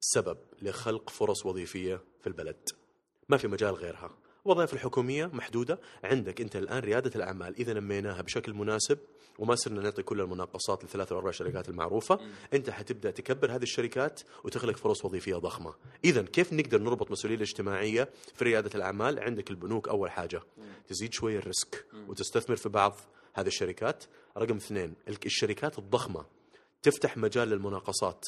سبب 0.00 0.38
لخلق 0.62 1.10
فرص 1.10 1.46
وظيفية 1.46 2.00
في 2.20 2.26
البلد. 2.26 2.68
ما 3.28 3.36
في 3.36 3.48
مجال 3.48 3.74
غيرها. 3.74 4.10
وظائف 4.44 4.72
الحكومية 4.74 5.26
محدودة. 5.26 5.80
عندك 6.04 6.40
انت 6.40 6.56
الآن 6.56 6.78
ريادة 6.78 7.10
الأعمال. 7.16 7.56
إذا 7.56 7.72
نميناها 7.72 8.22
بشكل 8.22 8.54
مناسب 8.54 8.98
وما 9.38 9.54
صرنا 9.54 9.80
نعطي 9.82 10.02
كل 10.02 10.20
المناقصات 10.20 10.84
للثلاث 10.84 11.12
وأربع 11.12 11.30
شركات 11.30 11.68
المعروفة 11.68 12.20
أنت 12.54 12.70
حتبدأ 12.70 13.10
تكبر 13.10 13.54
هذه 13.54 13.62
الشركات 13.62 14.20
وتخلق 14.44 14.76
فرص 14.76 15.04
وظيفية 15.04 15.36
ضخمة. 15.36 15.74
إذا 16.04 16.22
كيف 16.22 16.52
نقدر 16.52 16.82
نربط 16.82 17.06
المسؤوليه 17.06 17.36
الاجتماعية 17.36 18.08
في 18.34 18.44
ريادة 18.44 18.70
الأعمال؟ 18.74 19.20
عندك 19.20 19.50
البنوك 19.50 19.88
أول 19.88 20.10
حاجة. 20.10 20.42
تزيد 20.88 21.12
شوية 21.12 21.38
ال 21.38 21.48
risk 21.48 21.86
وتستثمر 22.08 22.56
في 22.56 22.68
بعض 22.68 22.96
هذه 23.34 23.46
الشركات. 23.46 24.04
رقم 24.36 24.56
اثنين 24.56 24.94
الشركات 25.26 25.78
الضخمة. 25.78 26.39
تفتح 26.82 27.16
مجال 27.16 27.48
للمناقصات 27.48 28.24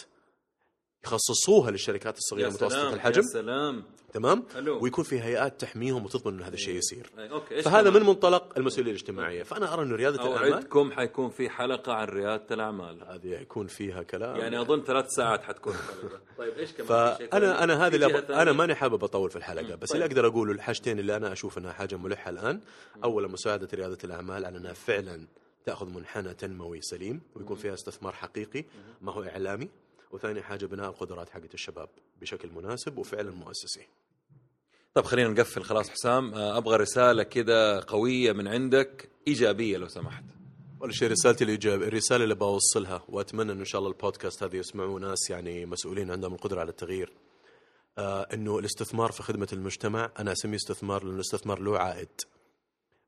يخصصوها 1.05 1.71
للشركات 1.71 2.19
الصغيرة 2.19 2.49
متوسطه 2.49 2.95
الحجم 2.95 3.23
يا 3.23 3.27
سلام 3.27 3.85
تمام 4.13 4.45
حلو. 4.55 4.83
ويكون 4.83 5.05
في 5.05 5.21
هيئات 5.21 5.61
تحميهم 5.61 6.05
وتضمن 6.05 6.35
انه 6.35 6.47
هذا 6.47 6.55
الشيء 6.55 6.75
يصير 6.75 7.11
أي، 7.19 7.31
okay 7.31 7.63
فهذا؟ 7.63 7.91
من 7.91 8.03
منطلق 8.03 8.59
المسؤولية 8.59 8.91
الاجتماعية 8.91 9.43
فأنا 9.43 9.75
أرى 9.75 9.83
إنه 9.83 9.97
ريادة 9.97 10.23
الاعمال 10.23 10.53
أوعدكم 10.53 10.93
حيكون 10.93 11.31
في 11.31 11.51
حلقة 11.51 11.93
عن 11.93 12.07
ريادة 12.07 12.55
الأعمال 12.55 13.05
هذه 13.09 13.41
يكون 13.41 13.67
فيها 13.67 14.03
كلام 14.03 14.37
يعني 14.37 14.61
أظن 14.61 14.83
ثلاث 14.83 15.07
ساعات 15.09 15.43
حتكون. 15.43 15.75
طيب 16.39 16.59
إيش 16.59 16.73
كمان؟ 16.73 16.87
فانا 16.87 17.65
أنا 17.65 17.87
هذه 17.87 17.95
اللي 17.95 18.07
أب-؟ 18.07 18.31
أنا 18.31 18.53
ماني 18.53 18.75
حابب 18.75 19.05
أطول 19.05 19.31
في 19.31 19.37
الحلقة 19.37 19.75
بس 19.75 19.93
اللي 19.93 20.09
طيب. 20.09 20.17
أقدر 20.19 20.27
أقوله 20.29 20.53
الحاجتين 20.53 20.99
اللي 20.99 21.17
أنا 21.17 21.33
أشوف 21.33 21.59
إنها 21.59 21.73
حاجة 21.73 21.97
ملحة 21.97 22.31
الآن 22.31 22.61
أولا 23.05 23.29
مساعدة 23.29 23.69
ريادة 23.75 23.99
الأعمال 24.05 24.45
على 24.45 24.59
إنها 24.59 24.73
فعلا 24.73 25.27
تأخذ 25.65 25.89
منحنى 25.89 26.35
تنموي 26.35 26.81
سليم 26.81 27.21
ويكون 27.35 27.57
فيها 27.57 27.75
استثمار 27.75 28.13
حقيقي 28.13 28.65
ما 29.01 29.13
هو 29.13 29.23
إعلامي. 29.23 29.69
وثاني 30.11 30.43
حاجة 30.43 30.67
بناء 30.67 30.89
القدرات 30.89 31.31
حقت 31.31 31.55
الشباب 31.55 31.89
بشكل 32.21 32.51
مناسب 32.51 32.99
وفعلا 32.99 33.31
مؤسسي. 33.31 33.87
طيب 34.95 35.05
خلينا 35.05 35.29
نقفل. 35.29 35.63
خلاص 35.63 35.91
حسام 35.91 36.35
آه، 36.35 36.59
أبغى 36.59 36.77
رسالة 36.77 37.23
كذا 37.23 37.81
قوية 37.81 38.33
من 38.33 38.49
عندك 38.49 39.09
إيجابية 39.29 39.77
لو 39.77 39.89
سمحت. 39.89 40.25
اول 40.83 40.95
شيء 40.95 41.11
رسالتي 41.11 41.45
الإيجابية 41.45 41.87
الرساله 41.87 42.25
اللي 42.25 42.35
بوصلها 42.35 43.03
وأتمنى 43.09 43.53
انه 43.53 43.61
إن 43.61 43.65
شاء 43.65 43.79
الله 43.79 43.91
البودكاست 43.91 44.43
هذا 44.43 44.57
يسمعوه 44.57 45.01
ناس 45.01 45.31
يعني 45.31 45.67
مسؤولين 45.67 46.11
عندهم 46.11 46.35
القدرة 46.35 46.61
على 46.61 46.71
التغيير. 46.71 47.13
آه 47.99 48.29
إنه 48.35 48.59
الاستثمار 48.59 49.13
في 49.13 49.23
خدمة 49.23 49.49
المجتمع 49.53 50.11
أنا 50.19 50.33
أسميه 50.33 50.57
استثمار 50.57 51.05
لأنه 51.05 51.15
الاستثمار 51.15 51.59
له 51.59 51.79
عائد. 51.79 52.21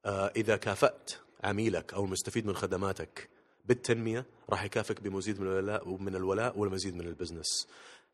آه 0.04 0.32
إذا 0.36 0.56
كافأت 0.56 1.10
عميلك 1.44 1.94
أو 1.94 2.04
المستفيد 2.04 2.46
من 2.46 2.54
خدماتك. 2.54 3.28
بالتنمية 3.68 4.26
راح 4.50 4.64
يكافئك 4.64 5.00
بمزيد 5.00 5.40
من 5.40 5.46
الولاء 5.46 5.88
ومن 5.88 6.16
الولاء 6.16 6.58
والمزيد 6.58 6.94
من 6.94 7.06
البزنس. 7.06 7.68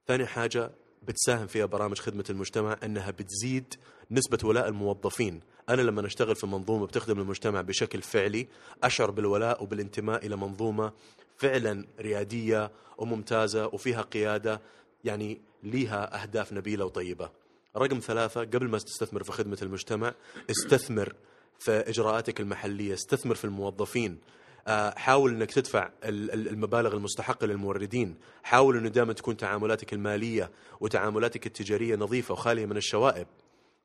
ثاني 0.08 0.26
حاجة 0.26 0.70
بتساهم 1.02 1.46
فيها 1.46 1.66
برامج 1.66 1.98
خدمة 1.98 2.24
المجتمع 2.30 2.76
إنها 2.82 3.10
بتزيد 3.10 3.74
نسبة 4.10 4.38
ولاء 4.44 4.68
الموظفين. 4.68 5.40
أنا 5.68 5.82
لما 5.82 6.06
اشتغل 6.06 6.36
في 6.36 6.46
منظومة 6.46 6.86
بتخدم 6.86 7.20
المجتمع 7.20 7.60
بشكل 7.60 8.02
فعلي 8.02 8.46
أشعر 8.82 9.10
بالولاء 9.10 9.62
وبالانتماء 9.62 10.26
إلى 10.26 10.36
منظومة 10.36 10.92
فعلا 11.36 11.86
ريادية 12.00 12.70
وممتازة 12.98 13.66
وفيها 13.66 14.02
قيادة 14.02 14.60
يعني 15.04 15.40
ليها 15.62 16.22
أهداف 16.22 16.52
نبيلة 16.52 16.84
وطيبة. 16.84 17.30
رقم 17.76 17.98
ثلاثة 17.98 18.40
قبل 18.40 18.68
ما 18.68 18.78
تستثمر 18.78 19.22
في 19.22 19.32
خدمة 19.32 19.58
المجتمع 19.62 20.14
استثمر 20.50 21.14
في 21.60 21.70
إجراءاتك 21.88 22.40
المحلية 22.40 22.94
استثمر 22.94 23.34
في 23.34 23.44
الموظفين. 23.44 24.18
آه، 24.66 24.90
حاول 24.96 25.30
إنك 25.30 25.50
تدفع 25.52 25.90
ال- 26.04 26.30
ال- 26.30 26.48
المبالغ 26.48 26.94
المستحقة 26.94 27.46
للموردين، 27.46 28.16
حاول 28.42 28.76
إنه 28.76 28.88
دائما 28.88 29.12
تكون 29.12 29.36
تعاملاتك 29.36 29.92
المالية 29.92 30.50
وتعاملاتك 30.80 31.46
التجارية 31.46 31.96
نظيفة 31.96 32.32
وخالية 32.32 32.66
من 32.66 32.76
الشوائب. 32.76 33.26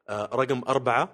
آه، 0.09 0.29
رقم 0.33 0.61
أربعة 0.67 1.09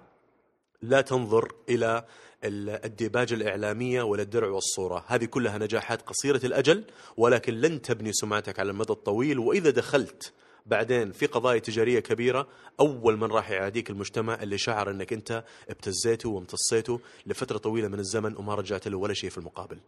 لا 0.82 1.00
تنظر 1.00 1.52
إلى 1.68 2.04
ال- 2.44 2.84
الديباجه 2.84 3.34
الإعلامية 3.34 4.02
ولا 4.02 4.22
الدرع 4.22 4.48
والصورة، 4.48 5.04
هذه 5.06 5.24
كلها 5.24 5.58
نجاحات 5.58 6.02
قصيرة 6.02 6.46
الأجل 6.46 6.84
ولكن 7.16 7.54
لن 7.54 7.82
تبني 7.82 8.12
سمعتك 8.12 8.58
على 8.60 8.70
المدى 8.70 8.92
الطويل. 8.92 9.38
وإذا 9.38 9.70
دخلت 9.70 10.32
بعدين 10.66 11.12
في 11.12 11.26
قضايا 11.26 11.58
تجارية 11.58 12.00
كبيرة 12.00 12.48
أول 12.80 13.16
من 13.16 13.32
راح 13.32 13.50
يعاديك 13.50 13.90
المجتمع 13.90 14.42
اللي 14.42 14.58
شعر 14.58 14.90
إنك 14.90 15.12
أنت 15.12 15.44
ابتزيته 15.68 16.28
وامتصيته 16.28 17.00
لفترة 17.26 17.58
طويلة 17.58 17.88
من 17.88 17.98
الزمن 17.98 18.36
وما 18.36 18.54
رجعت 18.54 18.88
له 18.88 18.98
ولا 18.98 19.14
شيء 19.14 19.30
في 19.30 19.38
المقابل. 19.38 19.78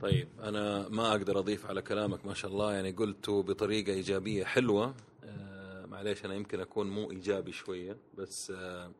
طيب 0.00 0.28
أنا 0.40 0.88
ما 0.88 1.10
أقدر 1.10 1.38
أضيف 1.38 1.66
على 1.66 1.82
كلامك 1.82 2.26
ما 2.26 2.34
شاء 2.34 2.50
الله. 2.50 2.74
يعني 2.74 2.92
قلته 2.92 3.42
بطريقة 3.42 3.92
إيجابية 3.92 4.44
حلوة. 4.44 4.94
آه 5.24 5.86
معليش 5.86 6.24
أنا 6.24 6.34
يمكن 6.34 6.60
أكون 6.60 6.90
مو 6.90 7.10
إيجابي 7.10 7.52
شوية 7.52 7.96
بس 8.14 8.52
آه 8.56 8.92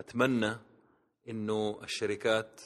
أتمنى 0.00 0.56
إنه 1.28 1.80
الشركات 1.82 2.60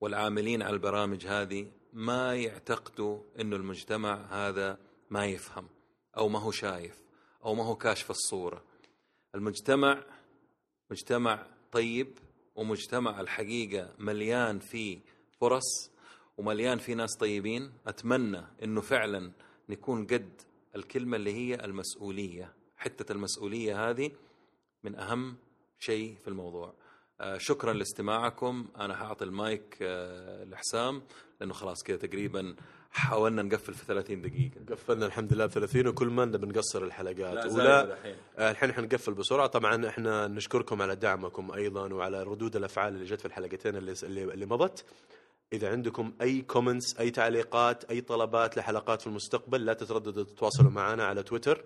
والعاملين 0.00 0.62
على 0.62 0.72
البرامج 0.74 1.26
هذه 1.26 1.66
ما 1.92 2.34
يعتقدوا 2.36 3.18
إنه 3.40 3.56
المجتمع 3.56 4.26
هذا 4.30 4.78
ما 5.10 5.26
يفهم. 5.26 5.66
أو 6.16 6.28
ما 6.28 6.38
هو 6.38 6.50
شايف 6.50 7.02
أو 7.44 7.54
ما 7.54 7.64
هو 7.64 7.76
كاشف 7.76 8.10
الصورة. 8.10 8.64
المجتمع 9.34 10.04
مجتمع 10.90 11.46
طيب 11.72 12.18
ومجتمع 12.54 13.20
الحقيقة 13.20 13.94
مليان 13.98 14.58
فيه 14.58 14.98
فرص 15.40 15.90
ومليان 16.38 16.78
فيه 16.78 16.94
ناس 16.94 17.16
طيبين. 17.16 17.72
أتمنى 17.86 18.42
إنه 18.62 18.80
فعلا 18.80 19.32
نكون 19.68 20.06
قد 20.06 20.42
الكلمة 20.76 21.16
اللي 21.16 21.32
هي 21.32 21.54
المسؤولية. 21.54 22.54
حتة 22.76 23.12
المسؤولية 23.12 23.90
هذه 23.90 24.10
من 24.82 24.94
أهم 24.94 25.36
شيء 25.78 26.16
في 26.16 26.28
الموضوع. 26.28 26.74
شكرا 27.36 27.72
لاستماعكم. 27.72 28.66
أنا 28.80 28.94
حأعطي 28.96 29.24
المايك 29.24 29.78
آه، 29.82 30.44
لحسام 30.44 31.02
لأنه 31.40 31.54
خلاص 31.54 31.82
كذا 31.82 31.96
تقريبا 31.96 32.54
حاولنا 32.90 33.42
نقفل 33.42 33.74
في 33.74 33.84
30 33.84 34.22
دقيقة. 34.22 34.60
قفلنا 34.70 35.06
الحمد 35.06 35.32
لله 35.32 35.46
ب 35.46 35.50
30 35.50 35.86
وكل 35.86 36.06
ما 36.06 36.24
بنقصر 36.24 36.82
الحلقات. 36.84 37.18
لا، 37.34 37.46
ولا 37.46 37.84
الحين. 37.94 38.14
آه، 38.38 38.50
الحين 38.50 38.72
حنقفل 38.72 39.14
بسرعة. 39.14 39.46
طبعا 39.46 39.88
إحنا 39.88 40.26
نشكركم 40.28 40.82
على 40.82 40.96
دعمكم 40.96 41.50
أيضا 41.52 41.92
وعلى 41.94 42.22
ردود 42.22 42.56
الأفعال 42.56 42.94
اللي 42.94 43.04
جت 43.04 43.20
في 43.20 43.26
الحلقتين 43.26 43.76
اللي 43.76 43.94
اللي, 44.02 44.24
اللي 44.24 44.46
مضت. 44.46 44.84
إذا 45.52 45.70
عندكم 45.70 46.12
أي 46.20 46.42
comments 46.42 46.96
أي 47.00 47.10
تعليقات 47.10 47.84
أي 47.84 48.00
طلبات 48.00 48.56
لحلقات 48.56 49.00
في 49.00 49.06
المستقبل 49.06 49.64
لا 49.64 49.72
تترددوا 49.72 50.24
تتواصلوا 50.24 50.70
معنا 50.70 51.04
على 51.04 51.22
تويتر 51.22 51.64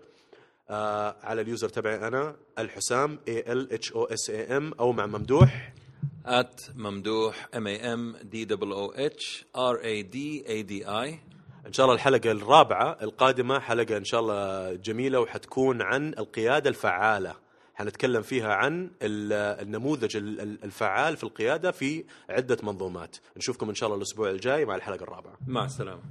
آه 0.71 1.17
على 1.23 1.41
ال 1.41 1.46
user 1.46 1.69
تبعي 1.69 2.09
أنا 2.09 2.37
الحسام 2.59 3.19
A 3.31 3.33
L 3.49 3.77
H 3.79 3.91
O 3.93 4.09
S 4.15 4.29
A 4.31 4.49
M 4.51 4.79
أو 4.81 4.93
مع 4.93 5.07
ممدوح. 5.07 5.73
at 6.27 6.61
ممدوح 6.77 7.49
M 7.57 7.67
A 7.67 7.93
M 7.93 8.17
D 8.23 8.45
double 8.45 8.73
O 8.73 8.93
H 8.93 9.45
R 9.57 9.75
A 9.77 10.03
D 10.03 10.49
A 10.49 10.63
D 10.63 10.89
اي 10.89 11.19
إن 11.67 11.73
شاء 11.73 11.85
الله 11.87 11.95
الحلقة 11.95 12.31
الرابعة 12.31 12.97
القادمة 13.03 13.59
حلقة 13.59 13.97
إن 13.97 14.05
شاء 14.05 14.21
الله 14.21 14.73
جميلة 14.75 15.21
وحتكون 15.21 15.83
عن 15.83 16.09
القيادة 16.19 16.71
الفعالة. 16.71 17.35
حنتكلم 17.75 18.23
فيها 18.23 18.55
عن 18.55 18.91
ال- 19.03 19.33
النموذج 19.63 20.17
ال- 20.17 20.41
ال- 20.41 20.65
الفعال 20.65 21.17
في 21.17 21.25
القيادة 21.25 21.71
في 21.71 22.05
عدة 22.31 22.59
منظومات. 22.63 23.17
نشوفكم 23.37 23.69
إن 23.69 23.75
شاء 23.75 23.87
الله 23.87 23.97
الأسبوع 23.97 24.31
الجاي 24.31 24.65
مع 24.65 24.75
الحلقة 24.77 25.03
الرابعة. 25.03 25.37
مع 25.47 25.65
السلامة. 25.65 26.03